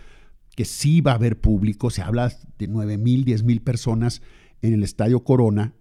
que 0.55 0.65
sí 0.65 1.01
va 1.01 1.11
a 1.11 1.17
haber 1.17 1.41
público, 1.41 1.91
se 1.91 2.03
habla 2.03 2.33
de 2.57 2.69
9 2.69 2.99
mil, 2.99 3.25
10 3.25 3.43
mil 3.43 3.61
personas 3.61 4.23
en 4.63 4.75
el 4.75 4.85
Estadio 4.85 5.25
Corona 5.25 5.75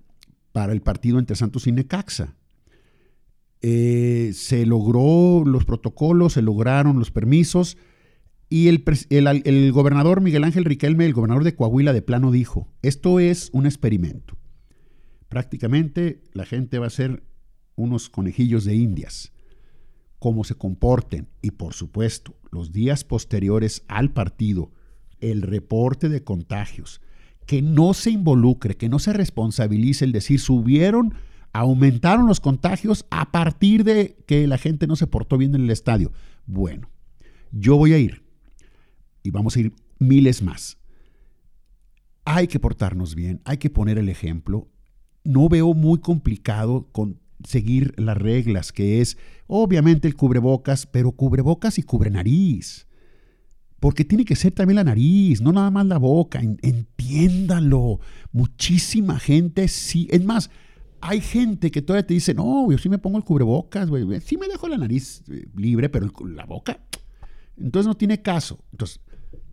para 0.54 0.74
el 0.74 0.82
partido 0.82 1.20
entre 1.20 1.36
Santos 1.36 1.68
y 1.68 1.72
Necaxa. 1.72 2.36
Eh, 3.62 4.32
se 4.34 4.66
logró 4.66 5.44
los 5.46 5.66
protocolos, 5.66 6.34
se 6.34 6.42
lograron 6.42 6.98
los 6.98 7.12
permisos 7.12 7.78
y 8.50 8.70
el, 8.70 8.84
el 9.12 9.72
gobernador 9.72 10.22
Miguel 10.22 10.46
Ángel 10.46 10.66
Riquelme, 10.66 11.06
el 11.06 11.14
gobernador 11.14 11.44
de 11.44 11.54
Coahuila, 11.54 11.94
de 11.94 12.02
plano 12.02 12.32
dijo, 12.32 12.74
esto 12.82 13.20
es 13.20 13.52
un 13.54 13.68
experimento. 13.68 14.36
Prácticamente 15.30 16.24
la 16.34 16.48
gente 16.48 16.80
va 16.80 16.88
a 16.88 16.90
ser 16.90 17.22
unos 17.76 18.10
conejillos 18.10 18.66
de 18.66 18.74
indias 18.74 19.32
cómo 20.20 20.44
se 20.44 20.56
comporten 20.56 21.28
y 21.42 21.52
por 21.52 21.74
supuesto 21.74 22.36
los 22.52 22.72
días 22.72 23.04
posteriores 23.04 23.84
al 23.88 24.12
partido, 24.12 24.72
el 25.20 25.42
reporte 25.42 26.10
de 26.10 26.24
contagios, 26.24 27.02
que 27.46 27.62
no 27.62 27.94
se 27.94 28.12
involucre, 28.12 28.76
que 28.76 28.90
no 28.90 29.00
se 29.00 29.14
responsabilice 29.14 30.06
el 30.06 30.12
decir 30.12 30.40
subieron, 30.40 31.14
aumentaron 31.54 32.28
los 32.28 32.40
contagios 32.40 33.06
a 33.10 33.32
partir 33.32 33.84
de 33.84 34.18
que 34.28 34.48
la 34.48 34.58
gente 34.58 34.88
no 34.88 34.96
se 34.96 35.08
portó 35.08 35.38
bien 35.38 35.56
en 35.56 35.62
el 35.62 35.72
estadio. 35.72 36.12
Bueno, 36.46 36.90
yo 37.52 37.78
voy 37.78 37.94
a 37.94 37.98
ir 37.98 38.24
y 39.24 39.32
vamos 39.32 39.56
a 39.56 39.62
ir 39.62 39.74
miles 40.00 40.42
más. 40.42 40.78
Hay 42.26 42.48
que 42.48 42.60
portarnos 42.60 43.16
bien, 43.16 43.42
hay 43.46 43.58
que 43.58 43.70
poner 43.70 43.98
el 43.98 44.10
ejemplo. 44.10 44.68
No 45.24 45.48
veo 45.48 45.74
muy 45.74 46.00
complicado 46.00 46.88
con 46.92 47.20
seguir 47.44 47.94
las 47.98 48.18
reglas, 48.18 48.72
que 48.72 49.02
es 49.02 49.18
obviamente 49.48 50.08
el 50.08 50.16
cubrebocas, 50.16 50.86
pero 50.86 51.12
cubrebocas 51.12 51.78
y 51.78 51.84
cubre 51.84 52.10
nariz 52.10 52.88
porque 53.80 54.04
tiene 54.04 54.26
que 54.26 54.36
ser 54.36 54.54
también 54.54 54.78
la 54.78 54.84
nariz, 54.84 55.42
no 55.42 55.52
nada 55.52 55.70
más 55.70 55.86
la 55.86 55.98
boca. 55.98 56.42
Entiéndalo. 56.42 58.00
Muchísima 58.32 59.20
gente 59.20 59.68
sí. 59.68 60.08
Es 60.10 60.24
más, 60.26 60.50
hay 61.00 61.22
gente 61.22 61.70
que 61.70 61.82
todavía 61.82 62.08
te 62.08 62.14
dice, 62.14 62.34
no, 62.34 62.72
yo 62.72 62.78
sí 62.78 62.90
me 62.90 62.98
pongo 62.98 63.18
el 63.18 63.24
cubrebocas, 63.24 63.90
güey. 63.90 64.20
Sí 64.22 64.38
me 64.38 64.48
dejo 64.48 64.68
la 64.68 64.78
nariz 64.78 65.24
eh, 65.30 65.48
libre, 65.56 65.90
pero 65.90 66.12
la 66.26 66.46
boca. 66.46 66.80
Entonces 67.56 67.88
no 67.88 67.96
tiene 67.96 68.22
caso. 68.22 68.64
Entonces, 68.72 69.00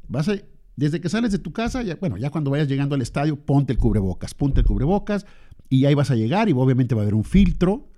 vas 0.09 0.31
desde 0.77 1.01
que 1.01 1.09
sales 1.09 1.31
de 1.31 1.39
tu 1.39 1.53
casa, 1.53 1.83
ya, 1.83 1.97
bueno, 1.97 2.17
ya 2.17 2.31
cuando 2.31 2.51
vayas 2.51 2.67
llegando 2.67 2.95
al 2.95 3.03
estadio, 3.03 3.37
ponte 3.37 3.73
el 3.73 3.79
cubrebocas, 3.79 4.35
ponte 4.35 4.61
el 4.61 4.67
cubrebocas 4.67 5.27
y 5.69 5.87
ahí 5.87 5.95
vas 5.95 6.11
a 6.11 6.17
llegar 6.17 6.49
y 6.49 6.53
obviamente 6.53 6.95
va 6.95 7.03
a 7.03 7.05
haber 7.05 7.15
un 7.15 7.25
filtro 7.25 7.89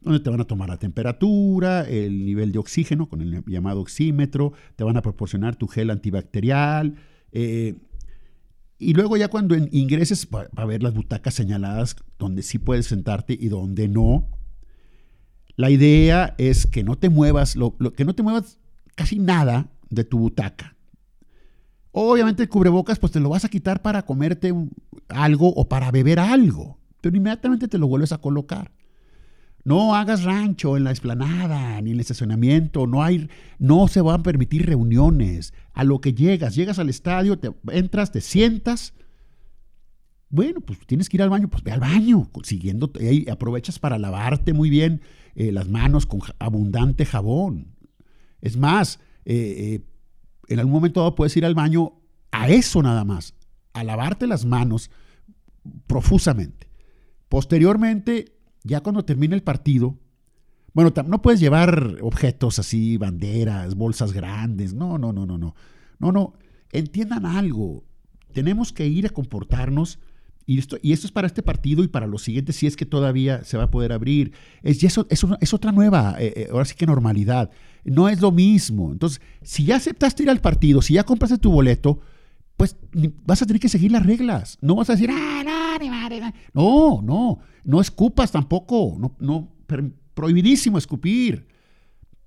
donde 0.00 0.20
te 0.20 0.30
van 0.30 0.40
a 0.40 0.44
tomar 0.44 0.68
la 0.68 0.78
temperatura, 0.78 1.82
el 1.82 2.24
nivel 2.24 2.52
de 2.52 2.58
oxígeno 2.58 3.08
con 3.08 3.20
el 3.20 3.42
llamado 3.46 3.80
oxímetro, 3.80 4.52
te 4.76 4.84
van 4.84 4.96
a 4.96 5.02
proporcionar 5.02 5.56
tu 5.56 5.66
gel 5.66 5.90
antibacterial. 5.90 6.94
Eh, 7.32 7.76
y 8.78 8.94
luego 8.94 9.16
ya 9.16 9.28
cuando 9.28 9.56
ingreses 9.56 10.28
va, 10.32 10.48
a 10.54 10.62
haber 10.62 10.82
las 10.82 10.94
butacas 10.94 11.34
señaladas 11.34 11.96
donde 12.18 12.42
sí 12.42 12.58
puedes 12.58 12.86
sentarte 12.86 13.36
y 13.38 13.48
donde 13.48 13.88
no. 13.88 14.28
La 15.56 15.70
idea 15.70 16.36
es 16.38 16.66
que 16.66 16.84
no 16.84 16.96
te 16.96 17.08
muevas, 17.08 17.56
lo, 17.56 17.76
que 17.76 18.04
no 18.04 18.14
te 18.14 18.22
muevas 18.22 18.58
casi 18.94 19.18
nada 19.18 19.68
de 19.90 20.04
tu 20.04 20.20
butaca. 20.20 20.76
Obviamente 21.90 22.44
el 22.44 22.48
cubrebocas 22.48 23.00
pues 23.00 23.10
te 23.10 23.18
lo 23.18 23.30
vas 23.30 23.44
a 23.44 23.48
quitar 23.48 23.82
para 23.82 24.02
comerte 24.02 24.54
algo 25.08 25.48
o 25.48 25.68
para 25.68 25.90
beber 25.90 26.20
algo, 26.20 26.78
pero 27.08 27.16
inmediatamente 27.16 27.68
te 27.68 27.78
lo 27.78 27.88
vuelves 27.88 28.12
a 28.12 28.18
colocar. 28.18 28.70
No 29.64 29.94
hagas 29.94 30.24
rancho 30.24 30.76
en 30.76 30.84
la 30.84 30.90
explanada 30.90 31.80
ni 31.80 31.88
en 31.88 31.94
el 31.94 32.00
estacionamiento. 32.00 32.86
No, 32.86 33.02
hay, 33.02 33.30
no 33.58 33.88
se 33.88 34.02
van 34.02 34.20
a 34.20 34.22
permitir 34.22 34.66
reuniones. 34.66 35.54
A 35.72 35.84
lo 35.84 36.02
que 36.02 36.12
llegas, 36.12 36.54
llegas 36.54 36.78
al 36.78 36.90
estadio, 36.90 37.38
te 37.38 37.50
entras, 37.72 38.12
te 38.12 38.20
sientas. 38.20 38.92
Bueno, 40.28 40.60
pues 40.60 40.80
tienes 40.86 41.08
que 41.08 41.16
ir 41.16 41.22
al 41.22 41.30
baño, 41.30 41.48
pues 41.48 41.62
ve 41.62 41.72
al 41.72 41.80
baño, 41.80 42.28
siguiendo, 42.42 42.92
ahí 43.00 43.24
aprovechas 43.30 43.78
para 43.78 43.96
lavarte 43.98 44.52
muy 44.52 44.68
bien 44.68 45.00
eh, 45.34 45.50
las 45.50 45.66
manos 45.66 46.04
con 46.04 46.20
abundante 46.38 47.06
jabón. 47.06 47.74
Es 48.42 48.58
más, 48.58 49.00
eh, 49.24 49.80
eh, 49.80 49.80
en 50.48 50.58
algún 50.58 50.74
momento 50.74 51.00
dado 51.00 51.14
puedes 51.14 51.34
ir 51.38 51.46
al 51.46 51.54
baño 51.54 51.94
a 52.32 52.50
eso 52.50 52.82
nada 52.82 53.02
más, 53.04 53.34
a 53.72 53.82
lavarte 53.82 54.26
las 54.26 54.44
manos 54.44 54.90
profusamente. 55.86 56.67
Posteriormente, 57.28 58.36
ya 58.64 58.80
cuando 58.80 59.04
termine 59.04 59.34
el 59.34 59.42
partido, 59.42 59.98
bueno, 60.72 60.92
no 61.06 61.22
puedes 61.22 61.40
llevar 61.40 61.98
objetos 62.02 62.58
así, 62.58 62.96
banderas, 62.96 63.74
bolsas 63.74 64.12
grandes. 64.12 64.74
No, 64.74 64.98
no, 64.98 65.12
no, 65.12 65.26
no, 65.26 65.38
no. 65.38 65.54
No, 65.98 66.12
no. 66.12 66.34
Entiendan 66.70 67.26
algo. 67.26 67.84
Tenemos 68.32 68.72
que 68.72 68.86
ir 68.86 69.06
a 69.06 69.10
comportarnos. 69.10 69.98
Y 70.46 70.58
esto, 70.58 70.78
y 70.80 70.92
esto 70.92 71.06
es 71.06 71.12
para 71.12 71.26
este 71.26 71.42
partido 71.42 71.84
y 71.84 71.88
para 71.88 72.06
los 72.06 72.22
siguientes, 72.22 72.56
si 72.56 72.66
es 72.66 72.76
que 72.76 72.86
todavía 72.86 73.44
se 73.44 73.58
va 73.58 73.64
a 73.64 73.70
poder 73.70 73.92
abrir. 73.92 74.32
Es, 74.62 74.82
eso, 74.82 75.06
es, 75.10 75.52
otra 75.52 75.72
nueva, 75.72 76.16
eh, 76.18 76.32
eh, 76.36 76.48
ahora 76.50 76.64
sí 76.64 76.74
que 76.74 76.86
normalidad. 76.86 77.50
No 77.84 78.08
es 78.08 78.20
lo 78.20 78.32
mismo. 78.32 78.92
Entonces, 78.92 79.20
si 79.42 79.64
ya 79.64 79.76
aceptaste 79.76 80.22
ir 80.22 80.30
al 80.30 80.40
partido, 80.40 80.80
si 80.80 80.94
ya 80.94 81.04
compraste 81.04 81.38
tu 81.38 81.50
boleto, 81.50 82.00
pues 82.56 82.76
vas 83.26 83.42
a 83.42 83.46
tener 83.46 83.60
que 83.60 83.68
seguir 83.68 83.92
las 83.92 84.06
reglas. 84.06 84.58
No 84.60 84.74
vas 84.76 84.90
a 84.90 84.94
decir, 84.94 85.10
ah, 85.12 85.42
no, 85.44 85.57
no, 87.02 87.38
no 87.64 87.80
escupas 87.80 88.32
tampoco, 88.32 88.96
no, 88.98 89.14
no, 89.18 89.48
prohibidísimo 90.14 90.78
escupir. 90.78 91.46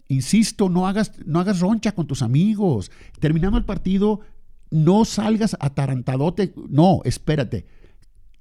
Insisto, 0.07 0.69
no 0.69 0.87
hagas, 0.87 1.13
no 1.25 1.39
hagas 1.39 1.59
roncha 1.59 1.93
con 1.93 2.05
tus 2.05 2.21
amigos. 2.21 2.91
Terminando 3.19 3.57
el 3.57 3.65
partido, 3.65 4.19
no 4.69 5.05
salgas 5.05 5.55
atarantadote. 5.59 6.53
No, 6.69 7.01
espérate. 7.05 7.65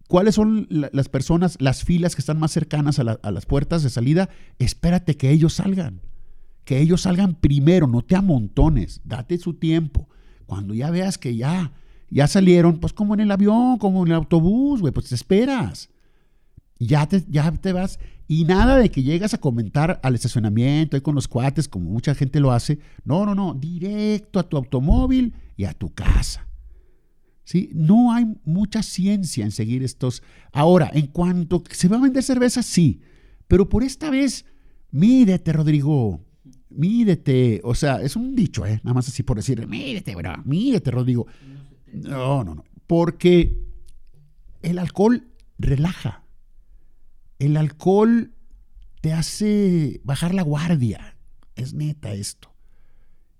¿Cuáles 0.08 0.34
son 0.34 0.66
las 0.70 1.08
personas, 1.08 1.56
las 1.60 1.84
filas 1.84 2.16
que 2.16 2.20
están 2.20 2.40
más 2.40 2.50
cercanas 2.50 2.98
a, 2.98 3.04
las 3.04 3.46
puertas 3.46 3.84
de 3.84 3.90
salida? 3.90 4.28
Espérate 4.58 5.16
que 5.16 5.30
ellos 5.30 5.54
salgan. 5.54 6.00
Que 6.64 6.80
ellos 6.80 7.02
salgan 7.02 7.36
primero, 7.36 7.86
no 7.86 8.02
te 8.02 8.16
amontones. 8.16 9.00
Date 9.04 9.38
su 9.38 9.54
tiempo. 9.54 10.08
Cuando 10.46 10.74
ya 10.74 10.90
veas 10.90 11.18
que 11.18 11.36
ya 11.36 11.72
ya 12.10 12.26
salieron, 12.26 12.78
pues 12.78 12.92
como 12.92 13.14
en 13.14 13.20
el 13.20 13.30
avión, 13.30 13.78
como 13.78 14.02
en 14.04 14.08
el 14.08 14.16
autobús, 14.16 14.80
güey, 14.80 14.92
pues 14.92 15.08
te 15.08 15.14
esperas. 15.14 15.88
Ya 16.78 17.06
te, 17.06 17.24
ya 17.28 17.50
te 17.52 17.72
vas. 17.72 17.98
Y 18.26 18.44
nada 18.44 18.76
de 18.76 18.90
que 18.90 19.02
llegas 19.02 19.34
a 19.34 19.38
comentar 19.38 20.00
al 20.02 20.14
estacionamiento, 20.14 20.96
ahí 20.96 21.02
con 21.02 21.14
los 21.14 21.28
cuates, 21.28 21.68
como 21.68 21.90
mucha 21.90 22.14
gente 22.14 22.40
lo 22.40 22.52
hace. 22.52 22.78
No, 23.04 23.26
no, 23.26 23.34
no. 23.34 23.54
Directo 23.54 24.38
a 24.38 24.48
tu 24.48 24.56
automóvil 24.56 25.34
y 25.56 25.64
a 25.64 25.74
tu 25.74 25.92
casa. 25.92 26.46
¿Sí? 27.44 27.70
No 27.74 28.12
hay 28.12 28.26
mucha 28.44 28.82
ciencia 28.82 29.44
en 29.44 29.50
seguir 29.50 29.82
estos. 29.82 30.22
Ahora, 30.52 30.90
en 30.94 31.08
cuanto 31.08 31.62
se 31.70 31.88
va 31.88 31.96
a 31.96 32.00
vender 32.00 32.22
cerveza, 32.22 32.62
sí. 32.62 33.00
Pero 33.48 33.68
por 33.68 33.82
esta 33.82 34.10
vez, 34.10 34.46
mídete, 34.90 35.52
Rodrigo. 35.52 36.24
Mídete. 36.70 37.60
O 37.64 37.74
sea, 37.74 38.00
es 38.00 38.14
un 38.14 38.36
dicho, 38.36 38.64
¿eh? 38.64 38.80
Nada 38.84 38.94
más 38.94 39.08
así 39.08 39.24
por 39.24 39.36
decir, 39.36 39.66
mídete, 39.66 40.14
bro. 40.14 40.40
Mídete, 40.44 40.92
Rodrigo. 40.92 41.26
No, 41.92 42.44
no, 42.44 42.54
no. 42.54 42.64
Porque 42.86 43.56
el 44.62 44.78
alcohol 44.78 45.28
relaja. 45.58 46.24
El 47.38 47.56
alcohol 47.56 48.34
te 49.00 49.12
hace 49.12 50.00
bajar 50.04 50.34
la 50.34 50.42
guardia. 50.42 51.16
Es 51.54 51.74
neta 51.74 52.12
esto. 52.12 52.52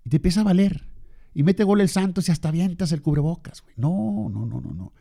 Y 0.04 0.10
te 0.10 0.16
empieza 0.16 0.40
a 0.40 0.44
valer. 0.44 0.88
Y 1.34 1.42
mete 1.42 1.64
gol 1.64 1.80
el 1.80 1.88
Santos 1.88 2.28
y 2.28 2.32
hasta 2.32 2.48
avientas 2.48 2.92
el 2.92 3.02
cubrebocas. 3.02 3.62
No, 3.76 4.28
no, 4.30 4.46
no, 4.46 4.60
no, 4.60 4.72
no. 4.72 4.92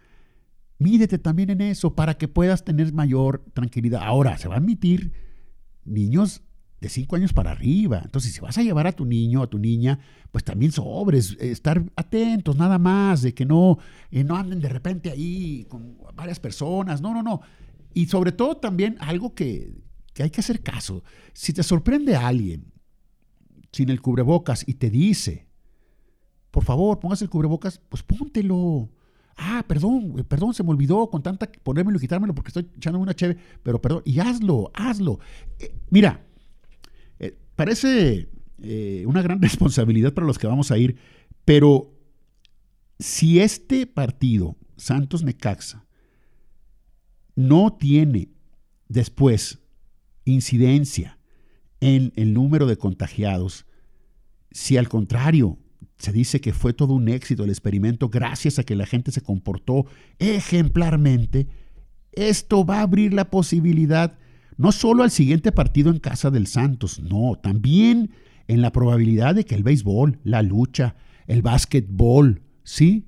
Mídete 0.78 1.18
también 1.18 1.50
en 1.50 1.62
eso 1.62 1.96
para 1.96 2.18
que 2.18 2.28
puedas 2.28 2.64
tener 2.64 2.94
mayor 2.94 3.44
tranquilidad. 3.54 4.02
Ahora, 4.04 4.38
se 4.38 4.48
va 4.48 4.56
a 4.56 4.60
admitir 4.60 5.12
niños 5.84 6.44
de 6.82 6.90
cinco 6.90 7.16
años 7.16 7.34
para 7.34 7.52
arriba. 7.52 8.02
Entonces, 8.04 8.34
si 8.34 8.40
vas 8.40 8.58
a 8.58 8.64
llevar 8.64 8.88
a 8.88 8.92
tu 8.92 9.06
niño, 9.06 9.44
a 9.44 9.50
tu 9.50 9.60
niña, 9.60 10.00
pues 10.32 10.44
también 10.44 10.72
sobres, 10.72 11.36
estar 11.40 11.84
atentos 11.96 12.56
nada 12.56 12.80
más, 12.80 13.22
de 13.22 13.34
que 13.34 13.46
no, 13.46 13.78
eh, 14.12 14.24
no 14.24 14.36
anden 14.36 14.60
de 14.60 14.70
repente 14.70 15.12
ahí 15.12 15.66
con 15.70 15.98
varias 16.16 16.40
personas. 16.40 17.02
No, 17.02 17.14
no, 17.14 17.22
no. 17.22 17.42
Y 17.94 18.06
sobre 18.06 18.32
todo 18.32 18.58
también 18.58 18.98
algo 19.00 19.34
que, 19.34 19.74
que 20.14 20.24
hay 20.24 20.30
que 20.30 20.42
hacer 20.42 20.62
caso. 20.62 21.04
Si 21.34 21.54
te 21.54 21.64
sorprende 21.64 22.16
alguien 22.16 22.72
sin 23.72 23.90
el 23.90 24.02
cubrebocas 24.02 24.64
y 24.68 24.76
te 24.76 24.90
dice, 24.90 25.48
por 26.52 26.64
favor, 26.64 27.00
pongas 27.00 27.22
el 27.22 27.30
cubrebocas, 27.30 27.80
pues 27.90 28.04
póntelo. 28.04 28.90
Ah, 29.38 29.64
perdón, 29.68 30.16
eh, 30.18 30.24
perdón, 30.24 30.54
se 30.54 30.64
me 30.64 30.72
olvidó 30.72 31.10
con 31.10 31.24
tanta 31.24 31.50
ponérmelo 31.64 31.98
y 31.98 32.02
quitármelo 32.02 32.36
porque 32.36 32.50
estoy 32.50 32.70
echándome 32.76 33.04
una 33.04 33.14
cheve, 33.14 33.38
pero 33.64 33.82
perdón, 33.82 34.02
y 34.06 34.20
hazlo, 34.20 34.72
hazlo. 34.74 35.20
Eh, 35.60 35.74
mira, 35.90 36.26
Parece 37.60 38.30
eh, 38.64 39.04
una 39.06 39.22
gran 39.22 39.42
responsabilidad 39.42 40.14
para 40.14 40.26
los 40.26 40.38
que 40.38 40.48
vamos 40.48 40.72
a 40.72 40.78
ir, 40.78 40.96
pero 41.44 41.94
si 43.00 43.42
este 43.42 43.86
partido, 43.86 44.56
Santos 44.78 45.24
Necaxa, 45.24 45.86
no 47.36 47.74
tiene 47.74 48.30
después 48.88 49.60
incidencia 50.24 51.20
en 51.82 52.14
el 52.16 52.34
número 52.34 52.66
de 52.66 52.78
contagiados, 52.78 53.66
si 54.52 54.78
al 54.78 54.88
contrario 54.88 55.58
se 55.98 56.14
dice 56.14 56.40
que 56.40 56.54
fue 56.54 56.72
todo 56.72 56.94
un 56.94 57.10
éxito 57.10 57.44
el 57.44 57.50
experimento 57.50 58.08
gracias 58.08 58.58
a 58.58 58.64
que 58.64 58.78
la 58.78 58.86
gente 58.86 59.12
se 59.12 59.20
comportó 59.20 59.86
ejemplarmente, 60.18 61.50
esto 62.14 62.64
va 62.64 62.78
a 62.78 62.84
abrir 62.84 63.14
la 63.14 63.30
posibilidad 63.30 64.18
no 64.60 64.74
solo 64.74 65.04
al 65.04 65.10
siguiente 65.10 65.54
partido 65.54 65.90
en 65.90 66.00
casa 66.00 66.32
del 66.32 66.46
Santos, 66.46 67.00
no, 67.00 67.40
también 67.42 68.12
en 68.50 68.62
la 68.62 68.74
probabilidad 68.74 69.34
de 69.34 69.46
que 69.46 69.56
el 69.56 69.64
béisbol, 69.64 70.20
la 70.26 70.42
lucha, 70.42 70.98
el 71.28 71.42
básquetbol, 71.42 72.42
¿sí? 72.64 73.08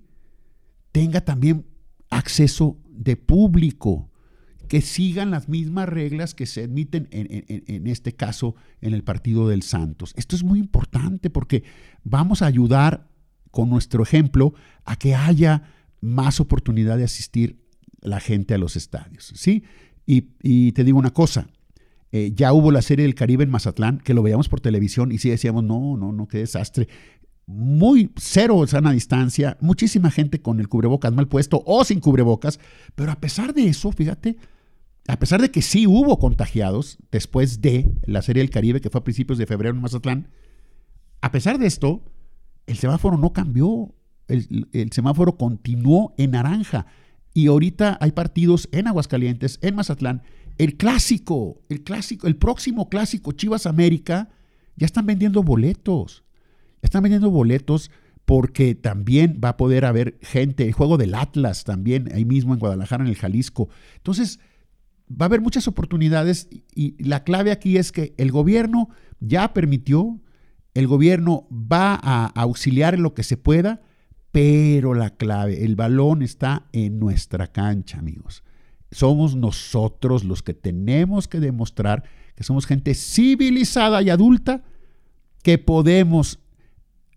Tenga 0.94 1.20
también 1.20 1.66
acceso 2.10 2.80
de 2.90 3.18
público, 3.18 4.10
que 4.70 4.80
sigan 4.80 5.30
las 5.30 5.50
mismas 5.50 5.90
reglas 5.90 6.34
que 6.34 6.46
se 6.46 6.64
admiten 6.64 7.10
en, 7.12 7.44
en, 7.48 7.88
este 7.88 8.14
caso 8.14 8.56
en 8.80 8.94
el 8.94 9.04
partido 9.04 9.50
del 9.50 9.64
Santos. 9.64 10.14
Esto 10.16 10.38
es 10.38 10.44
muy 10.46 10.58
importante 10.58 11.30
porque 11.30 11.66
vamos 12.06 12.42
a 12.42 12.46
ayudar 12.46 13.10
con 13.52 13.70
nuestro 13.70 14.04
ejemplo 14.04 14.54
a 14.86 14.96
que 14.96 15.16
haya 15.16 15.64
más 16.00 16.40
oportunidad 16.40 16.98
de 16.98 17.04
asistir 17.04 17.60
la 18.00 18.22
gente 18.22 18.54
a 18.54 18.58
los 18.58 18.78
estadios. 18.78 19.34
¿sí? 19.36 19.64
Y, 20.06 20.72
te 20.74 20.84
digo 20.84 21.00
una 21.00 21.12
cosa, 21.12 21.48
eh, 22.12 22.34
ya 22.36 22.54
hubo 22.54 22.72
la 22.72 22.82
serie 22.82 23.04
del 23.04 23.16
Caribe 23.16 23.44
en 23.44 23.50
Mazatlán, 23.50 24.00
que 24.00 24.14
lo 24.14 24.24
veíamos 24.24 24.50
por 24.50 24.60
televisión 24.60 25.12
y 25.12 25.18
sí 25.18 25.30
decíamos, 25.30 25.64
no, 25.64 25.96
no, 25.98 26.12
no, 26.12 26.28
qué 26.28 26.40
desastre. 26.40 26.88
Muy 27.48 28.12
cero 28.18 28.66
sana 28.68 28.92
distancia, 28.92 29.58
muchísima 29.62 30.12
gente 30.12 30.42
con 30.42 30.60
el 30.60 30.68
cubrebocas 30.68 31.14
mal 31.14 31.28
puesto 31.28 31.64
o 31.66 31.84
sin 31.84 32.00
cubrebocas, 32.00 32.60
pero 32.96 33.12
a 33.12 33.20
pesar 33.20 33.54
de 33.54 33.68
eso, 33.68 33.92
fíjate, 33.92 34.38
a 35.08 35.18
pesar 35.18 35.42
de 35.42 35.52
que 35.52 35.62
sí 35.62 35.88
hubo 35.88 36.20
contagiados 36.20 36.98
después 37.12 37.62
de 37.62 37.92
la 38.06 38.22
serie 38.22 38.44
del 38.44 38.52
Caribe, 38.52 38.82
que 38.82 38.90
fue 38.90 39.00
a 39.00 39.04
principios 39.04 39.38
de 39.38 39.46
febrero 39.46 39.76
en 39.76 39.82
Mazatlán, 39.82 40.28
a 41.22 41.32
pesar 41.32 41.60
de 41.60 41.68
esto, 41.68 42.04
el 42.68 42.78
semáforo 42.78 43.18
no 43.18 43.34
cambió, 43.34 43.94
el, 44.28 44.92
semáforo 44.92 45.38
continuó 45.38 46.14
en 46.18 46.32
naranja. 46.32 46.88
Y 47.34 47.48
ahorita 47.48 47.98
hay 48.02 48.12
partidos 48.12 48.67
en 48.72 48.88
Aguascalientes, 48.88 49.60
en 49.62 49.76
Mazatlán. 49.76 50.24
El 50.58 50.78
clásico, 50.78 51.62
el 51.70 51.84
clásico, 51.84 52.28
el 52.28 52.36
próximo 52.36 52.89
clásico 52.89 53.32
Chivas 53.32 53.65
América, 53.65 54.30
ya 54.76 54.86
están 54.86 55.06
vendiendo 55.06 55.44
boletos. 55.44 56.24
Están 56.82 57.04
vendiendo 57.04 57.30
boletos 57.30 57.91
porque 58.26 58.76
también 58.76 59.39
va 59.44 59.50
a 59.50 59.58
poder 59.58 59.86
haber 59.86 60.17
gente, 60.22 60.65
el 60.65 60.74
juego 60.74 60.98
del 60.98 61.15
Atlas 61.15 61.63
también, 61.63 62.10
ahí 62.13 62.26
mismo 62.26 62.54
en 62.54 62.60
Guadalajara, 62.60 63.04
en 63.04 63.10
el 63.10 63.15
Jalisco. 63.15 63.70
Entonces, 63.98 64.39
va 65.10 65.26
a 65.26 65.28
haber 65.28 65.41
muchas 65.41 65.67
oportunidades 65.67 66.50
y 66.74 67.02
la 67.04 67.24
clave 67.24 67.52
aquí 67.52 67.78
es 67.78 67.91
que 67.91 68.13
el 68.17 68.32
gobierno 68.32 68.89
ya 69.20 69.54
permitió, 69.54 70.20
el 70.74 70.88
gobierno 70.88 71.48
va 71.52 72.00
a 72.02 72.28
auxiliar 72.28 72.94
en 72.94 73.04
lo 73.04 73.13
que 73.13 73.24
se 73.24 73.38
pueda, 73.38 73.82
pero 74.32 74.94
la 74.94 75.12
clave, 75.12 75.65
el 75.65 75.76
balón 75.76 76.22
está 76.22 76.67
en 76.72 77.00
nuestra 77.00 77.48
cancha, 77.48 78.00
amigos. 78.00 78.44
Somos 78.91 79.36
nosotros 79.36 80.24
los 80.24 80.41
que 80.44 80.54
tenemos 80.54 81.28
que 81.28 81.39
demostrar 81.39 82.04
que 82.36 82.44
somos 82.44 82.65
gente 82.65 82.94
civilizada 82.94 84.02
y 84.02 84.10
adulta, 84.10 84.63
que 85.44 85.58
podemos 85.58 86.39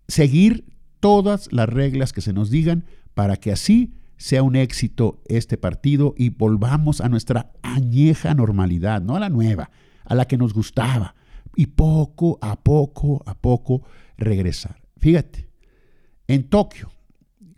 seguir 0.07 0.65
todas 0.99 1.51
las 1.51 1.69
reglas 1.69 2.13
que 2.13 2.21
se 2.21 2.33
nos 2.33 2.49
digan 2.49 2.85
para 3.13 3.37
que 3.37 3.51
así 3.51 3.93
sea 4.17 4.43
un 4.43 4.55
éxito 4.55 5.21
este 5.27 5.57
partido 5.57 6.13
y 6.17 6.29
volvamos 6.29 7.01
a 7.01 7.09
nuestra 7.09 7.51
añeja 7.61 8.33
normalidad, 8.33 9.01
no 9.01 9.15
a 9.15 9.19
la 9.19 9.29
nueva, 9.29 9.71
a 10.03 10.15
la 10.15 10.25
que 10.25 10.37
nos 10.37 10.53
gustaba, 10.53 11.15
y 11.55 11.67
poco 11.67 12.37
a 12.41 12.61
poco 12.61 13.23
a 13.25 13.35
poco 13.35 13.83
regresar. 14.17 14.81
Fíjate, 14.97 15.47
en 16.27 16.43
Tokio, 16.49 16.91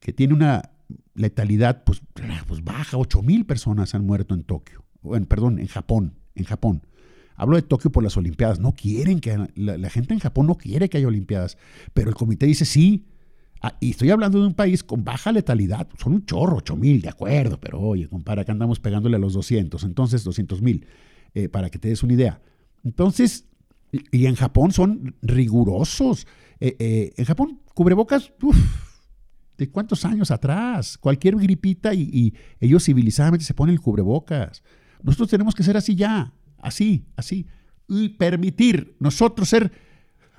que 0.07 0.13
tiene 0.13 0.33
una 0.33 0.71
letalidad 1.15 1.83
pues, 1.83 2.01
pues 2.47 2.63
baja, 2.63 2.95
8 2.95 3.21
mil 3.23 3.45
personas 3.45 3.93
han 3.93 4.05
muerto 4.05 4.35
en 4.35 4.43
Tokio, 4.43 4.85
perdón, 5.27 5.59
en 5.59 5.67
Japón, 5.67 6.13
en 6.33 6.45
Japón. 6.45 6.81
Hablo 7.35 7.57
de 7.57 7.61
Tokio 7.61 7.91
por 7.91 8.03
las 8.03 8.15
Olimpiadas. 8.15 8.61
No 8.61 8.71
quieren 8.71 9.19
que 9.19 9.37
la, 9.55 9.77
la, 9.77 9.89
gente 9.89 10.13
en 10.13 10.21
Japón 10.21 10.47
no 10.47 10.55
quiere 10.55 10.87
que 10.87 10.97
haya 10.97 11.09
Olimpiadas, 11.09 11.57
pero 11.93 12.07
el 12.07 12.15
comité 12.15 12.45
dice 12.45 12.63
sí. 12.63 13.05
Ah, 13.61 13.75
y 13.81 13.89
estoy 13.89 14.09
hablando 14.11 14.39
de 14.39 14.47
un 14.47 14.53
país 14.53 14.81
con 14.81 15.03
baja 15.03 15.33
letalidad. 15.33 15.89
Son 16.01 16.13
un 16.13 16.25
chorro, 16.25 16.55
8 16.55 16.77
mil, 16.77 17.01
de 17.01 17.09
acuerdo, 17.09 17.59
pero 17.59 17.81
oye, 17.81 18.07
compara 18.07 18.45
que 18.45 18.53
andamos 18.53 18.79
pegándole 18.79 19.17
a 19.17 19.19
los 19.19 19.33
200, 19.33 19.83
entonces 19.83 20.23
200 20.23 20.61
mil, 20.61 20.87
eh, 21.33 21.49
para 21.49 21.69
que 21.69 21.79
te 21.79 21.89
des 21.89 22.01
una 22.01 22.13
idea. 22.13 22.39
Entonces, 22.85 23.43
y 23.91 24.25
en 24.25 24.35
Japón 24.35 24.71
son 24.71 25.17
rigurosos. 25.21 26.27
Eh, 26.61 26.77
eh, 26.79 27.13
en 27.17 27.25
Japón, 27.25 27.59
cubrebocas, 27.73 28.31
¿de 29.57 29.69
cuántos 29.69 30.05
años 30.05 30.31
atrás? 30.31 30.97
Cualquier 30.97 31.35
gripita 31.35 31.93
y, 31.93 32.33
ellos 32.59 32.83
civilizadamente 32.83 33.45
se 33.45 33.53
ponen 33.53 33.73
el 33.73 33.81
cubrebocas. 33.81 34.63
Nosotros 35.03 35.29
tenemos 35.29 35.55
que 35.55 35.63
ser 35.63 35.77
así 35.77 35.95
ya, 35.95 36.33
así, 36.59 37.05
así. 37.15 37.47
Y 37.87 38.09
permitir 38.09 38.95
nosotros 38.99 39.49
ser 39.49 39.71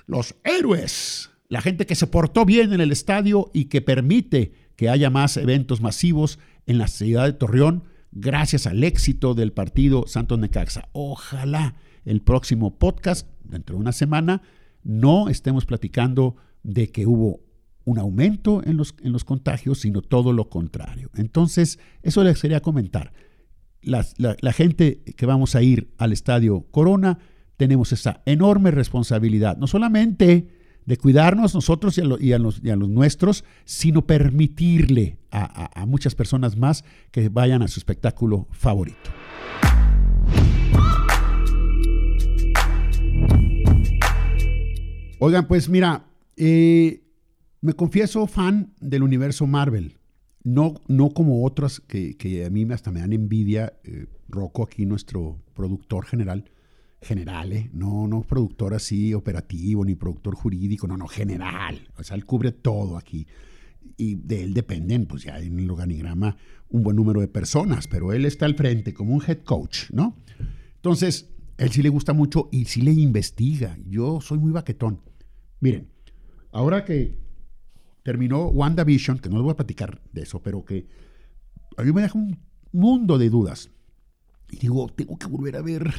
los 0.06 0.34
héroes 0.44 1.30
la 1.48 1.62
gente 1.62 1.86
que 1.86 1.94
se 1.94 2.06
portó 2.06 2.44
bien 2.44 2.72
en 2.72 2.80
el 2.80 2.92
estadio 2.92 3.50
y 3.54 3.66
que 3.66 3.80
permite 3.80 4.52
que 4.76 4.88
haya 4.88 5.10
más 5.10 5.36
eventos 5.36 5.80
masivos 5.80 6.38
en 6.66 6.78
la 6.78 6.88
ciudad 6.88 7.24
de 7.24 7.32
Torreón 7.32 7.84
gracias 8.12 8.66
al 8.66 8.84
éxito 8.84 9.34
del 9.34 9.52
partido 9.52 10.04
Santos 10.06 10.38
Necaxa. 10.38 10.88
Ojalá 10.92 11.74
el 12.04 12.20
próximo 12.20 12.78
podcast, 12.78 13.28
dentro 13.44 13.76
de 13.76 13.80
una 13.80 13.92
semana, 13.92 14.42
no 14.82 15.28
estemos 15.28 15.64
platicando 15.64 16.36
de 16.62 16.90
que 16.90 17.06
hubo 17.06 17.40
un 17.88 17.98
aumento 17.98 18.62
en 18.64 18.76
los, 18.76 18.94
en 19.02 19.12
los 19.12 19.24
contagios, 19.24 19.80
sino 19.80 20.02
todo 20.02 20.32
lo 20.32 20.48
contrario. 20.48 21.10
Entonces, 21.14 21.78
eso 22.02 22.22
les 22.22 22.40
quería 22.40 22.60
comentar. 22.60 23.12
La, 23.80 24.06
la 24.18 24.52
gente 24.52 25.02
que 25.16 25.26
vamos 25.26 25.54
a 25.54 25.62
ir 25.62 25.94
al 25.98 26.12
estadio 26.12 26.66
Corona, 26.70 27.18
tenemos 27.56 27.92
esa 27.92 28.22
enorme 28.26 28.70
responsabilidad, 28.70 29.56
no 29.56 29.66
solamente 29.66 30.48
de 30.88 30.96
cuidarnos 30.96 31.54
nosotros 31.54 31.98
y 31.98 32.32
a, 32.32 32.38
los, 32.38 32.62
nuestros, 32.62 33.44
sino 33.66 34.06
permitirle 34.06 35.18
a, 35.30 35.84
muchas 35.86 36.14
personas 36.14 36.56
más 36.56 36.82
que 37.10 37.28
vayan 37.28 37.60
a 37.60 37.68
su 37.68 37.78
espectáculo 37.78 38.48
favorito. 38.52 39.10
Oigan, 45.18 45.46
pues 45.46 45.68
mira, 45.68 46.06
eh, 46.38 47.02
me 47.60 47.72
confieso 47.72 48.26
fan 48.26 48.72
del 48.80 49.02
universo 49.02 49.46
Marvel. 49.46 49.98
No, 50.44 50.74
no 50.86 51.10
como 51.10 51.44
otras 51.44 51.80
que, 51.80 52.44
a 52.46 52.50
mí 52.50 52.66
hasta 52.72 52.90
me 52.90 53.00
dan 53.00 53.12
envidia. 53.12 53.74
Eh, 53.84 54.06
Rocco, 54.28 54.62
aquí 54.62 54.86
nuestro 54.86 55.42
productor 55.54 56.04
general, 56.04 56.50
general, 57.00 57.52
¿eh? 57.52 57.70
no, 57.72 58.06
no 58.06 58.22
productor 58.22 58.74
así 58.74 59.14
operativo 59.14 59.84
ni 59.84 59.94
productor 59.94 60.34
jurídico, 60.34 60.86
no, 60.86 60.96
no, 60.96 61.08
general. 61.08 61.88
O 61.96 62.04
sea, 62.04 62.16
él 62.16 62.24
cubre 62.26 62.52
todo 62.52 62.96
aquí. 62.96 63.26
Y 63.96 64.16
de 64.16 64.44
él 64.44 64.54
dependen, 64.54 65.06
pues 65.06 65.24
ya 65.24 65.38
en 65.38 65.58
el 65.58 65.70
organigrama, 65.70 66.36
un 66.68 66.82
buen 66.82 66.96
número 66.96 67.20
de 67.20 67.28
personas, 67.28 67.88
pero 67.88 68.12
él 68.12 68.26
está 68.26 68.46
al 68.46 68.54
frente 68.54 68.92
como 68.92 69.14
un 69.14 69.22
head 69.26 69.38
coach, 69.38 69.90
¿no? 69.92 70.16
Entonces, 70.76 71.30
él 71.56 71.70
sí 71.70 71.82
le 71.82 71.88
gusta 71.88 72.12
mucho 72.12 72.48
y 72.52 72.66
sí 72.66 72.82
le 72.82 72.92
investiga. 72.92 73.76
Yo 73.86 74.20
soy 74.20 74.38
muy 74.38 74.52
baquetón. 74.52 75.00
Miren, 75.60 75.88
ahora 76.52 76.84
que 76.84 77.16
terminó 78.08 78.46
WandaVision, 78.46 79.18
que 79.18 79.28
no 79.28 79.36
les 79.36 79.42
voy 79.42 79.52
a 79.52 79.56
platicar 79.56 80.00
de 80.14 80.22
eso, 80.22 80.42
pero 80.42 80.64
que 80.64 80.88
a 81.76 81.82
mí 81.82 81.92
me 81.92 82.00
deja 82.00 82.16
un 82.16 82.40
mundo 82.72 83.18
de 83.18 83.28
dudas. 83.28 83.68
Y 84.50 84.56
digo, 84.56 84.88
tengo 84.88 85.18
que 85.18 85.26
volver 85.26 85.56
a 85.56 85.60
ver 85.60 85.92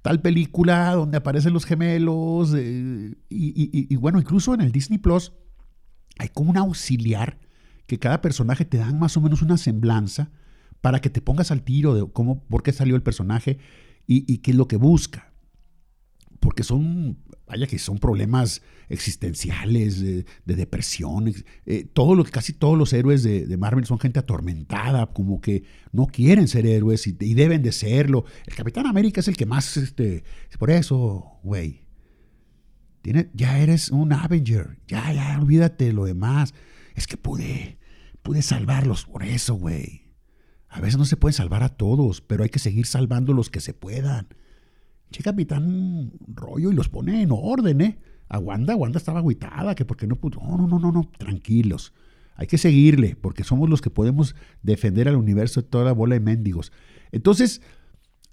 tal 0.00 0.22
película 0.22 0.92
donde 0.94 1.16
aparecen 1.16 1.52
los 1.52 1.64
gemelos. 1.64 2.54
Eh, 2.56 3.16
y, 3.28 3.96
bueno, 3.96 4.20
incluso 4.20 4.54
en 4.54 4.60
el 4.60 4.70
Disney 4.70 5.00
Plus 5.00 5.32
hay 6.18 6.28
como 6.28 6.50
un 6.50 6.56
auxiliar 6.56 7.40
que 7.88 7.98
cada 7.98 8.20
personaje 8.20 8.64
te 8.64 8.78
dan 8.78 9.00
más 9.00 9.16
o 9.16 9.20
menos 9.20 9.42
una 9.42 9.56
semblanza 9.56 10.30
para 10.80 11.00
que 11.00 11.10
te 11.10 11.20
pongas 11.20 11.50
al 11.50 11.64
tiro 11.64 11.96
de 11.96 12.08
cómo, 12.12 12.44
por 12.44 12.62
qué 12.62 12.72
salió 12.72 12.94
el 12.94 13.02
personaje 13.02 13.58
y, 14.06 14.38
qué 14.38 14.52
es 14.52 14.56
lo 14.56 14.68
que 14.68 14.76
busca. 14.76 15.29
Porque 16.40 16.64
son 16.64 17.18
vaya 17.50 17.66
que 17.66 17.78
son 17.78 17.98
problemas 17.98 18.62
existenciales, 18.88 20.00
de, 20.00 20.24
depresión. 20.44 21.32
Eh, 21.66 21.84
todo 21.92 22.14
lo, 22.14 22.24
casi 22.24 22.52
todos 22.52 22.78
los 22.78 22.92
héroes 22.92 23.22
de, 23.24 23.56
Marvel 23.56 23.84
son 23.84 23.98
gente 23.98 24.20
atormentada, 24.20 25.06
como 25.06 25.40
que 25.40 25.64
no 25.92 26.06
quieren 26.06 26.46
ser 26.46 26.64
héroes 26.66 27.06
y, 27.06 27.12
deben 27.12 27.62
de 27.62 27.72
serlo. 27.72 28.24
El 28.46 28.54
Capitán 28.54 28.86
América 28.86 29.20
es 29.20 29.28
el 29.28 29.36
que 29.36 29.46
más, 29.46 29.76
este, 29.76 30.22
por 30.58 30.70
eso, 30.70 31.40
güey, 31.42 31.82
ya 33.34 33.58
eres 33.58 33.90
un 33.90 34.12
Avenger, 34.12 34.78
ya, 34.86 35.12
ya, 35.12 35.38
olvídate 35.40 35.86
de 35.86 35.92
lo 35.92 36.04
demás. 36.04 36.54
Es 36.94 37.06
que 37.06 37.16
pude, 37.16 37.78
pude 38.22 38.42
salvarlos 38.42 39.06
por 39.06 39.24
eso, 39.24 39.54
güey. 39.54 40.12
A 40.68 40.80
veces 40.80 40.98
no 40.98 41.04
se 41.04 41.16
puede 41.16 41.32
salvar 41.32 41.64
a 41.64 41.70
todos, 41.70 42.20
pero 42.20 42.44
hay 42.44 42.48
que 42.48 42.60
seguir 42.60 42.86
salvando 42.86 43.32
los 43.32 43.50
que 43.50 43.60
se 43.60 43.74
puedan. 43.74 44.28
Che, 45.10 45.22
capitán 45.22 46.12
rollo 46.34 46.70
y 46.70 46.74
los 46.74 46.88
pone 46.88 47.22
en 47.22 47.30
orden, 47.32 47.80
¿eh? 47.80 47.98
A 48.28 48.38
Wanda, 48.38 48.76
Wanda 48.76 48.98
estaba 48.98 49.18
agüitada, 49.18 49.74
que 49.74 49.84
porque 49.84 50.06
no 50.06 50.16
pudo. 50.16 50.40
No, 50.40 50.56
no, 50.56 50.66
no, 50.66 50.78
no, 50.78 50.92
no, 50.92 51.10
tranquilos. 51.18 51.92
Hay 52.36 52.46
que 52.46 52.58
seguirle, 52.58 53.16
porque 53.20 53.44
somos 53.44 53.68
los 53.68 53.82
que 53.82 53.90
podemos 53.90 54.34
defender 54.62 55.08
al 55.08 55.16
universo 55.16 55.60
de 55.60 55.68
toda 55.68 55.84
la 55.84 55.92
bola 55.92 56.14
de 56.14 56.20
mendigos. 56.20 56.72
Entonces, 57.12 57.60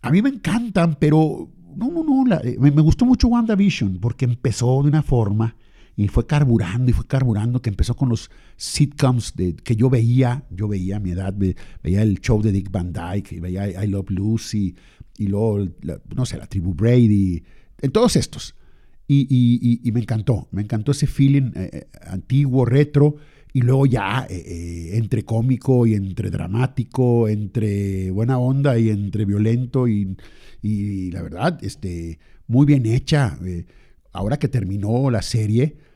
a 0.02 0.12
mí 0.12 0.22
me 0.22 0.30
encantan, 0.30 0.96
pero 1.00 1.50
no, 1.76 1.92
no, 1.92 2.04
no. 2.04 2.36
Eh, 2.38 2.58
me, 2.60 2.70
gustó 2.82 3.06
mucho 3.06 3.28
WandaVision, 3.28 4.00
porque 4.00 4.26
empezó 4.26 4.82
de 4.82 4.90
una 4.90 5.04
forma 5.04 5.56
y 5.98 6.08
fue 6.10 6.28
carburando 6.28 6.92
y 6.92 6.94
fue 6.94 7.08
carburando, 7.08 7.60
que 7.60 7.72
empezó 7.72 7.96
con 7.96 8.10
los 8.10 8.30
sitcoms 8.56 9.36
de, 9.36 9.56
que 9.56 9.76
yo 9.76 9.90
veía, 9.90 10.44
yo 10.52 10.68
veía 10.68 10.98
a 10.98 11.00
mi 11.00 11.10
edad, 11.10 11.34
veía 11.34 12.04
el 12.04 12.20
show 12.22 12.40
de 12.40 12.52
Dick 12.52 12.70
Van 12.70 12.94
Dyke, 12.94 13.42
veía 13.42 13.84
I 13.84 13.88
Love 13.88 14.12
Lucy, 14.12 14.76
y 15.18 15.26
luego, 15.26 15.68
no 16.16 16.28
sé, 16.28 16.38
la 16.38 16.46
tribu 16.46 16.76
Brady, 16.76 17.44
en 17.82 17.92
todos 17.92 18.16
estos. 18.16 18.54
Y, 19.08 19.90
me 19.92 20.02
encantó, 20.02 20.48
me 20.52 20.62
encantó 20.62 20.92
ese 20.92 21.08
feeling 21.08 21.52
eh, 21.56 21.70
eh, 21.74 21.88
antiguo, 22.06 22.64
retro, 22.64 23.16
y 23.52 23.62
luego 23.62 23.88
ya 23.88 24.28
eh, 24.30 24.92
entre 24.94 25.24
cómico 25.24 25.88
y 25.88 25.96
entre 25.96 26.30
dramático, 26.30 27.28
entre 27.28 28.12
buena 28.12 28.38
onda 28.38 28.78
y 28.78 28.90
entre 28.90 29.26
violento 29.26 29.88
y, 29.88 30.16
y 30.62 31.10
la 31.10 31.24
verdad, 31.24 31.58
este, 31.64 32.20
muy 32.46 32.68
bien 32.68 32.86
hecha. 32.86 33.40
Ahora 34.12 34.38
que 34.38 34.48
terminó 34.48 35.10
la 35.10 35.24
serie, 35.24 35.87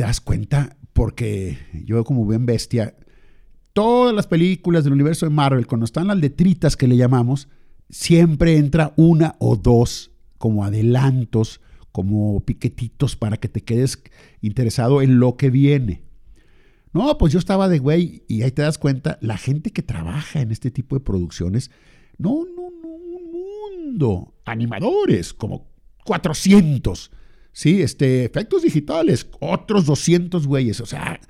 te 0.00 0.06
das 0.06 0.22
cuenta, 0.22 0.78
porque 0.94 1.58
yo 1.84 2.02
como 2.04 2.26
bien 2.26 2.46
bestia, 2.46 2.96
todas 3.74 4.14
las 4.14 4.26
películas 4.26 4.82
del 4.82 4.94
universo 4.94 5.26
de 5.26 5.30
Marvel, 5.30 5.66
cuando 5.66 5.84
están 5.84 6.06
las 6.06 6.16
letritas 6.16 6.74
que 6.74 6.88
le 6.88 6.96
llamamos, 6.96 7.48
siempre 7.90 8.56
entra 8.56 8.94
una 8.96 9.36
o 9.40 9.56
dos 9.56 10.10
como 10.38 10.64
adelantos, 10.64 11.60
como 11.92 12.40
piquetitos 12.46 13.14
para 13.14 13.36
que 13.36 13.50
te 13.50 13.62
quedes 13.62 14.02
interesado 14.40 15.02
en 15.02 15.20
lo 15.20 15.36
que 15.36 15.50
viene. 15.50 16.00
No, 16.94 17.18
pues 17.18 17.34
yo 17.34 17.38
estaba 17.38 17.68
de 17.68 17.78
güey 17.78 18.22
y 18.26 18.40
ahí 18.40 18.52
te 18.52 18.62
das 18.62 18.78
cuenta, 18.78 19.18
la 19.20 19.36
gente 19.36 19.70
que 19.70 19.82
trabaja 19.82 20.40
en 20.40 20.50
este 20.50 20.70
tipo 20.70 20.96
de 20.96 21.04
producciones, 21.04 21.70
no, 22.16 22.46
no, 22.56 22.70
no, 22.82 22.88
un 22.88 23.76
mundo, 23.76 24.32
animadores, 24.46 25.34
como 25.34 25.68
400, 26.06 27.10
sí, 27.52 27.82
este, 27.82 28.24
efectos 28.24 28.62
digitales, 28.62 29.28
otros 29.40 29.86
200 29.86 30.46
güeyes, 30.46 30.80
o 30.80 30.86
sea, 30.86 31.20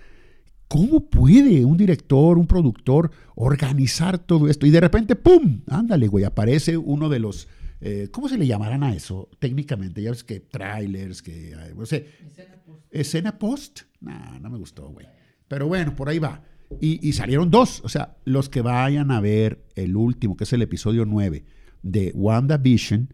¿cómo 0.69 1.09
puede 1.09 1.65
un 1.65 1.77
director, 1.77 2.39
un 2.39 2.47
productor 2.47 3.11
organizar 3.35 4.19
todo 4.19 4.49
esto? 4.49 4.67
Y 4.67 4.71
de 4.71 4.81
repente, 4.81 5.17
¡pum! 5.17 5.63
Ándale, 5.67 6.09
güey, 6.09 6.25
aparece 6.25 6.77
uno 6.77 7.09
de 7.09 7.19
los, 7.19 7.49
eh, 7.81 8.09
¿cómo 8.11 8.29
se 8.29 8.39
le 8.39 8.47
llamarán 8.47 8.83
a 8.83 8.95
eso 8.95 9.29
técnicamente? 9.39 10.03
Ya 10.03 10.11
ves 10.11 10.25
que 10.25 10.41
trailers, 10.41 11.23
que, 11.23 11.57
no 11.77 11.87
sé, 11.87 12.07
escena 12.27 12.57
post. 12.65 12.87
¿Escena 12.91 13.39
post? 13.39 13.81
No, 14.01 14.39
no 14.41 14.51
me 14.51 14.59
gustó, 14.59 14.89
güey. 14.89 15.07
Pero 15.49 15.67
bueno, 15.67 15.97
por 15.97 16.09
ahí 16.09 16.19
va. 16.19 16.45
Y, 16.81 17.13
salieron 17.13 17.51
dos. 17.51 17.81
O 17.85 17.89
sea, 17.89 18.17
los 18.25 18.49
que 18.49 18.63
vayan 18.63 19.11
a 19.11 19.21
ver 19.21 19.65
el 19.75 19.97
último, 19.97 20.37
que 20.37 20.45
es 20.45 20.53
el 20.53 20.63
episodio 20.63 21.05
9 21.05 21.45
de 21.83 22.13
WandaVision, 22.15 23.13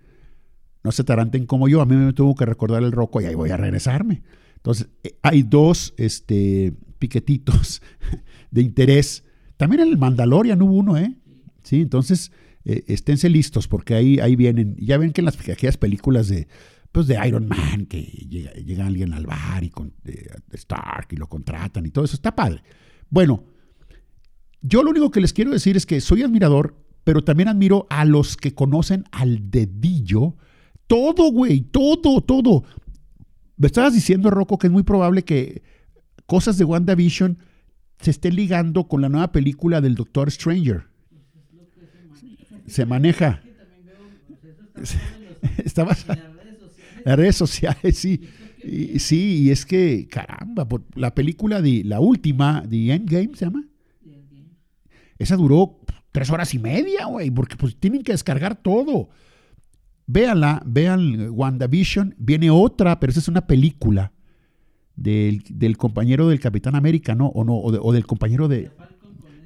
no 0.87 0.93
se 0.93 1.05
taranten 1.05 1.47
como 1.47 1.69
yo. 1.69 1.81
A 1.81 1.85
mí 1.85 1.97
me 1.97 2.13
tuvo 2.13 2.37
que 2.37 2.47
recordar 2.47 2.83
el 2.85 2.93
roco 2.93 3.21
y 3.21 3.25
ahí 3.25 3.35
voy 3.35 3.51
a 3.51 3.57
regresarme. 3.57 4.23
Entonces, 4.55 4.89
eh, 5.03 5.19
hay 5.21 5.43
dos 5.43 5.93
este, 5.97 6.73
piquetitos 7.01 7.83
de 8.53 8.63
interés. 8.63 9.25
También 9.57 9.83
en 9.83 9.89
el 9.89 9.99
Mandalorian 9.99 10.63
hubo 10.63 10.75
uno, 10.75 10.97
¿eh? 10.97 11.17
Sí, 11.65 11.81
entonces, 11.81 12.31
eh, 12.65 12.85
esténse 12.87 13.29
listos 13.29 13.67
porque 13.67 13.95
ahí, 13.95 14.21
ahí 14.21 14.37
vienen. 14.37 14.77
Ya 14.79 14.97
ven 14.97 15.13
que 15.13 15.23
en 15.23 15.25
las 15.25 15.37
aquellas 15.37 15.77
películas 15.77 16.29
de 16.29 16.47
pues 16.93 17.09
de 17.09 17.19
Iron 17.27 17.47
Man, 17.49 17.87
que 17.87 18.01
llega, 18.01 18.87
alguien 18.87 19.13
al 19.13 19.27
bar 19.27 19.63
y 19.63 19.71
con 19.71 19.93
de, 20.03 20.31
Stark 20.53 21.09
y 21.11 21.17
lo 21.17 21.27
contratan 21.27 21.85
y 21.85 21.91
todo 21.91 22.05
eso, 22.05 22.15
está 22.15 22.35
padre. 22.35 22.63
Bueno, 23.11 23.45
yo 24.63 24.83
lo 24.83 24.91
único 24.91 25.11
que 25.11 25.21
les 25.21 25.35
quiero 25.35 25.51
decir 25.51 25.77
es 25.77 25.85
que 25.85 26.01
soy 26.01 26.23
admirador, 26.23 26.75
pero 27.05 27.23
también 27.23 27.49
admiro 27.49 27.87
a 27.91 28.07
los 28.07 28.39
que 28.39 28.55
conocen 28.55 29.05
al 29.11 29.51
dedillo 29.51 30.37
todo, 30.87 31.31
güey, 31.31 31.61
todo, 31.61 32.21
todo. 32.21 32.65
Me 33.57 33.67
estabas 33.67 33.95
diciendo, 33.95 34.31
Rocco, 34.31 34.59
que 34.59 34.67
es 34.67 34.73
muy 34.73 34.83
probable 34.83 35.23
que 35.23 35.63
cosas 36.27 36.59
de 36.59 36.65
WandaVision 36.65 37.39
se 38.01 38.11
estén 38.11 38.37
ligando 38.37 38.87
con 38.89 39.01
la 39.01 39.09
nueva 39.09 39.33
película 39.33 39.81
del 39.81 39.95
Doctor 39.95 40.31
Stranger. 40.31 40.85
Se 42.67 42.85
maneja. 42.85 43.43
Estabas 45.65 46.07
las 47.05 47.17
redes 47.17 47.37
sociales, 47.37 47.97
sí. 47.97 48.21
Y, 48.63 48.99
sí, 48.99 49.45
y 49.45 49.51
es 49.51 49.65
que, 49.65 50.09
caramba, 50.09 50.67
la 50.95 51.15
película 51.15 51.63
de 51.63 51.85
la 51.85 52.01
última, 52.01 52.65
The 52.69 52.93
Endgame, 52.93 53.31
¿se 53.35 53.45
llama? 53.45 53.65
Esa 55.19 55.37
duró 55.37 55.79
tres 56.11 56.31
horas 56.31 56.53
y 56.53 56.59
media, 56.59 57.07
güey, 57.07 57.31
porque 57.31 57.57
pues 57.57 57.77
tienen 57.77 58.03
que 58.03 58.13
descargar 58.13 58.57
todo. 58.57 59.09
Véanla, 60.07 60.63
vean 60.65 61.31
WandaVision, 61.31 62.15
viene 62.19 62.51
otra, 62.51 63.01
pero 63.01 63.11
esa 63.11 63.21
es 63.21 63.29
una 63.29 63.47
película 63.47 64.13
del, 64.95 65.77
compañero 65.77 66.29
del 66.29 66.41
Capitán 66.41 66.75
América, 66.75 67.15
¿no? 67.15 67.27
O, 67.29 67.45
no, 67.45 67.57
o, 67.57 67.93
del 67.93 68.07
compañero 68.07 68.49
de... 68.49 68.71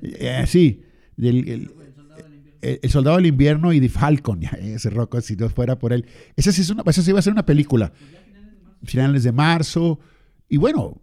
Eh, 0.02 0.44
sí, 0.46 0.82
del... 1.16 1.72
El, 2.60 2.90
Soldado 2.90 3.16
del 3.16 3.24
Invierno 3.24 3.72
y 3.72 3.80
The 3.80 3.88
Falcon, 3.88 4.42
ese 4.60 4.90
roco, 4.90 5.18
si 5.22 5.34
no 5.34 5.48
fuera 5.48 5.78
por 5.78 5.94
él. 5.94 6.04
Esa 6.36 6.52
sí, 6.52 6.60
es 6.60 6.68
una, 6.68 6.82
esa 6.86 7.02
sí 7.02 7.10
iba 7.10 7.18
a 7.18 7.22
ser 7.22 7.32
una 7.32 7.46
película. 7.46 7.90
Finales 8.82 9.22
de 9.24 9.32
marzo. 9.32 9.98
Y 10.46 10.58
bueno, 10.58 11.00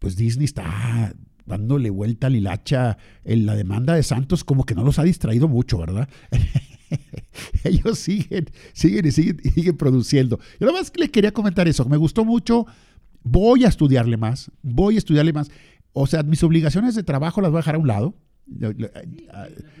pues 0.00 0.16
Disney 0.16 0.46
está 0.46 1.14
dándole 1.44 1.90
vuelta 1.90 2.26
al 2.26 2.34
hilacha 2.34 2.98
en 3.24 3.46
la 3.46 3.54
demanda 3.54 3.94
de 3.94 4.02
Santos, 4.02 4.42
como 4.42 4.64
que 4.64 4.74
no 4.74 4.82
los 4.82 4.98
ha 4.98 5.04
distraído 5.04 5.46
mucho, 5.46 5.78
¿verdad? 5.78 6.08
Ellos 7.64 7.98
siguen, 7.98 8.50
siguen 8.72 9.06
y 9.06 9.10
siguen, 9.10 9.40
siguen 9.54 9.76
produciendo. 9.76 10.38
Yo 10.60 10.66
nada 10.66 10.78
más 10.78 10.92
les 10.96 11.10
quería 11.10 11.32
comentar 11.32 11.68
eso. 11.68 11.84
Me 11.86 11.96
gustó 11.96 12.24
mucho. 12.24 12.66
Voy 13.22 13.64
a 13.64 13.68
estudiarle 13.68 14.16
más. 14.16 14.50
Voy 14.62 14.96
a 14.96 14.98
estudiarle 14.98 15.32
más. 15.32 15.50
O 15.92 16.06
sea, 16.06 16.22
mis 16.22 16.42
obligaciones 16.42 16.94
de 16.94 17.02
trabajo 17.02 17.40
las 17.40 17.50
voy 17.50 17.58
a 17.58 17.60
dejar 17.60 17.74
a 17.76 17.78
un 17.78 17.88
lado 17.88 18.14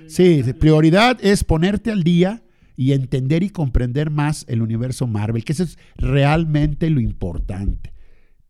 Sí, 0.08 0.42
prioridad 0.58 1.18
es 1.24 1.44
ponerte 1.44 1.90
al 1.90 2.02
día 2.02 2.42
y 2.76 2.92
entender 2.92 3.42
y 3.42 3.50
comprender 3.50 4.10
más 4.10 4.44
el 4.48 4.60
universo 4.60 5.06
Marvel, 5.06 5.44
que 5.44 5.52
eso 5.52 5.62
es 5.62 5.78
realmente 5.96 6.90
lo 6.90 7.00
importante. 7.00 7.92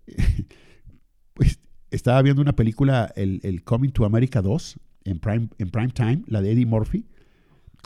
Pues 1.34 1.60
estaba 1.90 2.22
viendo 2.22 2.40
una 2.40 2.56
película, 2.56 3.12
el, 3.14 3.62
Coming 3.62 3.90
to 3.90 4.06
America 4.06 4.40
2, 4.40 4.80
en 5.04 5.18
prime, 5.18 5.50
en 5.58 5.68
prime 5.68 5.90
time, 5.90 6.22
la 6.28 6.40
de 6.40 6.52
Eddie 6.52 6.64
Murphy, 6.64 7.04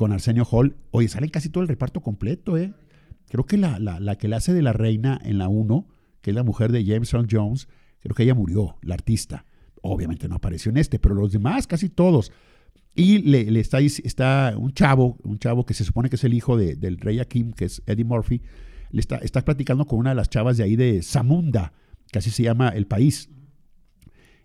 con 0.00 0.12
Arsenio 0.12 0.46
Hall. 0.46 0.78
Oye, 0.92 1.08
sale 1.08 1.28
casi 1.28 1.50
todo 1.50 1.60
el 1.60 1.68
reparto 1.68 2.00
completo, 2.00 2.56
¿eh? 2.56 2.72
Creo 3.28 3.44
que 3.44 3.58
la, 3.58 3.78
la 3.78 4.16
que 4.16 4.28
le 4.28 4.36
hace 4.36 4.54
de 4.54 4.62
la 4.62 4.72
reina 4.72 5.20
en 5.22 5.36
la 5.36 5.48
1, 5.48 5.86
que 6.22 6.30
es 6.30 6.34
la 6.34 6.42
mujer 6.42 6.72
de 6.72 6.86
James 6.86 7.12
Earl 7.12 7.26
Jones, 7.30 7.68
creo 8.00 8.14
que 8.14 8.22
ella 8.22 8.34
murió, 8.34 8.78
la 8.80 8.94
artista. 8.94 9.44
Obviamente 9.82 10.26
no 10.26 10.36
apareció 10.36 10.70
en 10.70 10.78
este, 10.78 10.98
pero 10.98 11.14
los 11.14 11.32
demás, 11.32 11.66
casi 11.66 11.90
todos. 11.90 12.32
Y 12.94 13.18
le, 13.18 13.60
está, 13.60 13.80
está 13.80 14.54
un 14.56 14.72
chavo, 14.72 15.18
un 15.22 15.38
chavo 15.38 15.66
que 15.66 15.74
se 15.74 15.84
supone 15.84 16.08
que 16.08 16.16
es 16.16 16.24
el 16.24 16.32
hijo 16.32 16.56
del 16.56 16.96
rey 16.96 17.20
Akim, 17.20 17.52
que 17.52 17.66
es 17.66 17.82
Eddie 17.84 18.06
Murphy, 18.06 18.40
le 18.92 19.00
está, 19.00 19.16
está 19.18 19.44
platicando 19.44 19.84
con 19.84 19.98
una 19.98 20.10
de 20.10 20.16
las 20.16 20.30
chavas 20.30 20.56
de 20.56 20.64
ahí 20.64 20.76
de 20.76 21.02
Zamunda, 21.02 21.74
que 22.10 22.20
así 22.20 22.30
se 22.30 22.44
llama 22.44 22.70
el 22.70 22.86
país. 22.86 23.28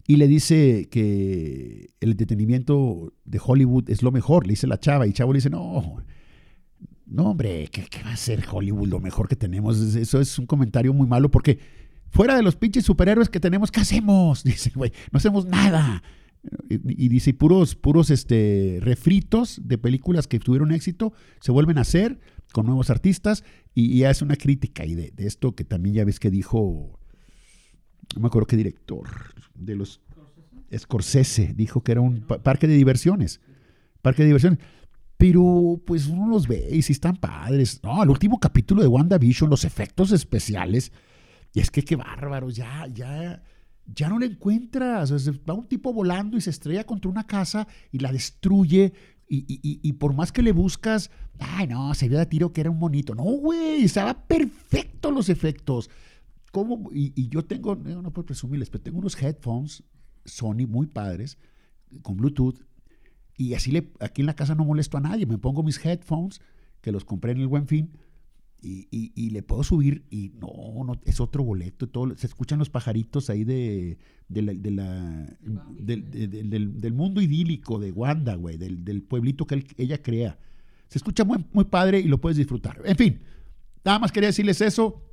Y 0.08 0.18
le 0.18 0.28
dice 0.28 0.88
que 0.92 1.90
el 2.00 2.12
entretenimiento 2.12 3.14
de 3.24 3.42
Hollywood 3.44 3.90
es 3.90 4.04
lo 4.04 4.12
mejor, 4.12 4.46
le 4.46 4.52
dice 4.52 4.68
la 4.68 4.80
chava. 4.80 5.08
Y 5.08 5.14
chavo 5.14 5.34
le 5.34 5.38
dice, 5.38 5.50
no, 5.50 6.04
no 7.08 7.32
hombre, 7.32 7.68
¿qué, 7.72 7.86
¿qué, 7.90 8.04
va 8.04 8.14
a 8.14 8.18
ser 8.18 8.46
Hollywood 8.50 8.88
lo 8.88 9.00
mejor 9.00 9.28
que 9.28 9.36
tenemos? 9.36 9.80
Eso 9.96 10.22
es 10.22 10.38
un 10.38 10.46
comentario 10.46 10.94
muy 10.94 11.08
malo 11.08 11.32
porque 11.32 11.60
Fuera 12.16 12.38
de 12.38 12.44
los 12.44 12.56
pinches 12.56 12.86
superhéroes 12.86 13.28
que 13.28 13.42
tenemos, 13.42 13.72
¿qué 13.72 13.82
hacemos? 13.82 14.42
Dice, 14.46 14.72
güey, 14.74 14.94
no 15.12 15.18
hacemos 15.18 15.46
nada. 15.46 16.02
Y, 16.70 17.10
dice, 17.10 17.34
puros, 17.34 17.76
puros 17.76 18.12
este, 18.12 18.78
refritos 18.80 19.60
de 19.64 19.80
películas 19.80 20.28
que 20.28 20.40
tuvieron 20.40 20.72
éxito 20.72 21.12
se 21.42 21.52
vuelven 21.52 21.80
a 21.80 21.82
hacer 21.82 22.20
con 22.54 22.68
nuevos 22.68 22.92
artistas 22.92 23.44
y, 23.74 23.98
ya 23.98 24.12
es 24.12 24.22
una 24.22 24.36
crítica 24.36 24.86
y 24.86 24.94
de, 24.94 25.12
esto 25.18 25.56
que 25.56 25.66
también 25.66 25.96
ya 25.96 26.06
ves 26.06 26.20
que 26.20 26.30
dijo, 26.30 27.00
no 28.16 28.22
me 28.22 28.28
acuerdo 28.28 28.48
qué 28.48 28.58
director, 28.58 29.08
de 29.56 29.76
los 29.76 30.02
Scorsese, 30.76 31.54
dijo 31.56 31.82
que 31.82 31.94
era 31.94 32.02
un 32.02 32.22
parque 32.22 32.68
de 32.68 32.76
diversiones, 32.76 33.40
parque 34.02 34.24
de 34.24 34.28
diversiones. 34.28 34.60
Pero 35.18 35.82
pues 35.86 36.08
uno 36.08 36.28
los 36.28 36.48
ve 36.48 36.68
y 36.72 36.82
si 36.82 36.92
están 36.92 37.16
padres. 37.16 37.80
No, 37.84 38.04
el 38.04 38.10
último 38.10 38.40
capítulo 38.40 38.82
de 38.82 38.88
WandaVision, 38.88 39.50
los 39.50 39.64
efectos 39.64 40.12
especiales, 40.12 40.92
y 41.54 41.62
es 41.62 41.72
que 41.72 41.84
qué 41.84 41.96
bárbaro, 41.96 42.50
ya, 42.50 42.86
ya, 42.94 43.42
ya 43.86 44.10
no 44.10 44.20
le 44.20 44.26
encuentras. 44.26 45.14
va 45.50 45.54
un 45.54 45.68
tipo 45.68 45.94
volando 45.94 46.36
y 46.36 46.42
se 46.42 46.50
estrella 46.50 46.86
contra 46.86 47.10
una 47.10 47.26
casa 47.26 47.68
y 47.92 48.00
la 48.00 48.12
destruye. 48.12 48.94
Y, 49.28 49.94
por 49.94 50.14
más 50.14 50.32
que 50.32 50.44
le 50.44 50.52
buscas, 50.52 51.10
ay, 51.40 51.66
no, 51.66 51.94
se 51.96 52.08
vio 52.10 52.20
de 52.20 52.26
tiro 52.28 52.54
que 52.54 52.62
era 52.62 52.70
un 52.70 52.78
monito. 52.78 53.16
No, 53.16 53.24
güey, 53.24 53.84
estaba 53.84 54.28
perfecto 54.28 55.10
los 55.12 55.30
efectos. 55.30 55.90
Y, 56.92 57.30
yo 57.30 57.44
tengo, 57.46 57.76
no, 57.76 58.12
puedo 58.12 58.26
presumirles, 58.26 58.70
pero 58.70 58.84
tengo 58.84 59.00
unos 59.00 59.22
headphones 59.22 59.84
Sony 60.26 60.68
muy 60.68 60.88
padres 60.88 61.38
con 62.02 62.18
Bluetooth. 62.18 62.66
Y 63.38 63.54
así 63.54 63.72
le, 63.72 63.92
aquí 64.00 64.22
en 64.22 64.28
la 64.28 64.36
casa 64.36 64.56
no 64.56 64.66
molesto 64.66 64.98
a 64.98 65.02
nadie. 65.02 65.26
Me 65.26 65.38
pongo 65.38 65.64
mis 65.64 65.84
headphones 65.84 66.42
que 66.82 66.92
los 66.92 67.04
compré 67.04 67.32
en 67.32 67.40
el 67.40 67.48
Buen 67.48 67.68
Fin 67.68 67.92
y, 68.62 69.30
le 69.30 69.44
puedo 69.44 69.64
subir 69.64 70.06
y 70.10 70.32
no, 70.40 70.84
no, 70.84 71.00
es 71.06 71.20
otro 71.20 71.44
boleto. 71.44 71.88
Todo, 71.88 72.16
se 72.18 72.28
escuchan 72.28 72.60
los 72.60 72.70
pajaritos 72.70 73.30
ahí 73.30 73.44
de, 73.44 73.98
la, 74.30 74.54
del, 75.80 76.94
mundo 76.94 77.22
idílico 77.22 77.80
de 77.80 77.92
Wanda, 77.92 78.36
güey, 78.36 78.58
del, 78.58 79.04
pueblito 79.04 79.46
que 79.46 79.66
ella 79.78 80.02
crea. 80.02 80.40
Se 80.88 80.98
escucha 80.98 81.24
muy, 81.24 81.46
muy 81.52 81.66
padre 81.66 82.00
y 82.00 82.08
lo 82.08 82.20
puedes 82.20 82.38
disfrutar. 82.38 82.82
En 82.86 82.96
fin, 82.96 83.22
nada 83.84 84.00
más 84.00 84.12
quería 84.12 84.30
decirles 84.30 84.62
eso. 84.62 85.05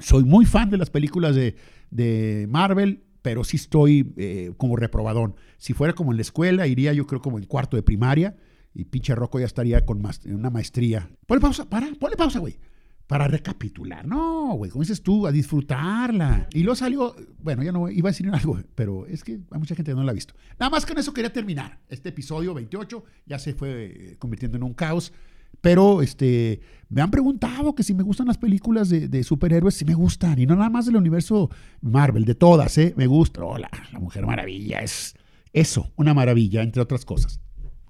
Soy 0.00 0.24
muy 0.24 0.44
fan 0.46 0.70
de 0.70 0.78
las 0.78 0.90
películas 0.90 1.36
de, 1.36 2.46
Marvel, 2.48 3.04
pero 3.20 3.44
sí 3.44 3.56
estoy 3.56 4.12
eh, 4.16 4.52
como 4.56 4.76
reprobadón. 4.76 5.36
Si 5.58 5.74
fuera 5.74 5.92
como 5.92 6.12
en 6.12 6.16
la 6.16 6.22
escuela, 6.22 6.66
iría 6.66 6.92
yo 6.92 7.06
creo 7.06 7.20
como 7.20 7.38
en 7.38 7.44
cuarto 7.44 7.76
de 7.76 7.82
primaria 7.82 8.36
y 8.74 8.84
pinche 8.84 9.14
Rocco 9.14 9.38
ya 9.38 9.46
estaría 9.46 9.84
con 9.84 10.02
una 10.26 10.50
maestría. 10.50 11.10
Ponle 11.26 11.40
pausa, 11.40 11.68
para, 11.68 11.88
ponle 11.98 12.16
pausa, 12.16 12.38
güey. 12.38 12.58
Para 13.06 13.28
recapitular. 13.28 14.06
No, 14.06 14.54
güey, 14.54 14.70
como 14.70 14.82
dices 14.82 15.02
tú, 15.02 15.26
a 15.26 15.32
disfrutarla. 15.32 16.48
Y 16.52 16.62
luego 16.62 16.76
salió, 16.76 17.14
bueno, 17.40 17.62
ya 17.62 17.72
no 17.72 17.90
iba 17.90 18.08
a 18.08 18.12
decir 18.12 18.28
algo, 18.30 18.58
pero 18.74 19.06
es 19.06 19.22
que 19.22 19.32
hay 19.50 19.58
mucha 19.58 19.74
gente 19.74 19.90
que 19.90 19.96
no 19.96 20.04
la 20.04 20.12
ha 20.12 20.14
visto. 20.14 20.34
Nada 20.58 20.70
más 20.70 20.88
en 20.88 20.98
eso 20.98 21.12
quería 21.12 21.32
terminar. 21.32 21.80
Este 21.88 22.08
episodio 22.08 22.54
28 22.54 23.04
ya 23.26 23.38
se 23.38 23.52
fue 23.52 23.84
eh, 23.84 24.16
convirtiendo 24.18 24.56
en 24.56 24.62
un 24.62 24.72
caos. 24.72 25.12
Pero 25.60 26.02
este, 26.02 26.60
me 26.88 27.00
han 27.00 27.10
preguntado 27.10 27.74
que 27.74 27.82
si 27.82 27.94
me 27.94 28.02
gustan 28.02 28.26
las 28.26 28.38
películas 28.38 28.88
de, 28.88 29.24
superhéroes, 29.24 29.74
si 29.74 29.84
me 29.84 29.94
gustan. 29.94 30.38
Y 30.38 30.46
no 30.46 30.56
nada 30.56 30.70
más 30.70 30.86
del 30.86 30.96
universo 30.96 31.50
Marvel, 31.80 32.24
de 32.24 32.34
todas, 32.34 32.76
¿eh? 32.78 32.94
Me 32.96 33.06
gusta. 33.06 33.44
Hola, 33.44 33.70
la 33.92 33.98
Mujer 33.98 34.26
Maravilla 34.26 34.80
es 34.80 35.14
eso, 35.52 35.90
una 35.96 36.14
maravilla, 36.14 36.62
entre 36.62 36.82
otras 36.82 37.04
cosas. 37.04 37.40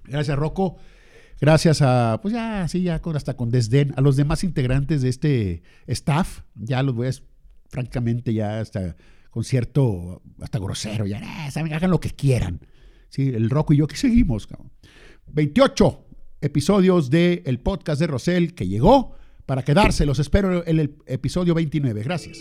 Gracias, 0.05 0.39
Rocco. 0.39 0.77
Gracias 1.41 1.83
a, 1.83 2.21
pues 2.23 2.35
ya, 2.35 2.69
sí, 2.69 2.83
ya 2.83 3.01
hasta 3.15 3.35
con 3.35 3.51
desdén, 3.51 3.93
a 3.97 4.01
los 4.01 4.15
demás 4.15 4.45
integrantes 4.45 5.03
de 5.03 5.09
este 5.09 5.63
staff. 5.89 6.43
Ya 6.55 6.83
los 6.85 6.95
voy 6.95 7.09
a, 7.09 7.11
francamente, 7.69 8.33
ya 8.33 8.61
hasta 8.61 8.97
con 9.31 9.43
cierto, 9.43 10.23
hasta 10.41 10.59
grosero, 10.59 11.07
ya, 11.07 11.19
eh, 11.19 11.51
saben, 11.51 11.73
hagan 11.73 11.91
lo 11.91 11.99
que 11.99 12.11
quieran. 12.11 12.61
Sí, 13.09 13.31
el 13.31 13.51
Rocco 13.51 13.73
y 13.73 13.79
yo 13.79 13.89
que 13.89 13.97
seguimos, 13.97 14.47
28 15.27 16.05
episodios 16.43 17.11
del 17.11 17.43
el 17.45 17.61
podcast 17.61 18.01
de 18.01 18.07
Rosel 18.07 18.55
que 18.55 18.69
llegó 18.69 19.15
para 19.47 19.63
quedarse. 19.63 20.07
Los 20.07 20.19
espero 20.19 20.67
en 20.67 20.79
el 20.79 20.95
episodio 21.07 21.55
29. 21.55 22.03
Gracias. 22.03 22.39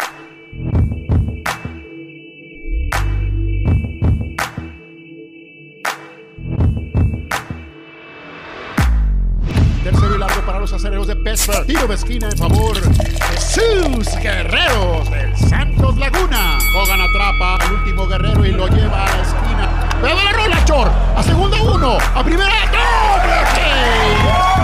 Tercero 9.83 10.15
y 10.15 10.19
largo 10.19 10.45
para 10.45 10.59
los 10.59 10.71
acereros 10.73 11.07
de 11.07 11.15
Pittsburgh. 11.15 11.65
Tiro 11.65 11.87
de 11.87 11.95
esquina 11.95 12.29
en 12.29 12.37
favor 12.37 12.79
de 12.79 13.37
sus 13.39 14.15
guerreros 14.21 15.09
del 15.09 15.35
Santos 15.35 15.97
Laguna. 15.97 16.59
Hogan 16.77 17.01
atrapa 17.01 17.55
al 17.55 17.73
último 17.73 18.07
guerrero 18.07 18.45
y 18.45 18.51
lo 18.51 18.67
lleva 18.67 19.05
a 19.07 19.17
la 19.17 19.21
esquina. 19.23 19.60
¡Pero 20.01 20.15
la 20.15 20.31
rola, 20.31 20.65
Chor! 20.65 20.91
A 21.15 21.21
segunda 21.21 21.61
uno. 21.61 21.97
A 22.15 22.23
primera. 22.23 22.49
¡Doble 22.71 24.60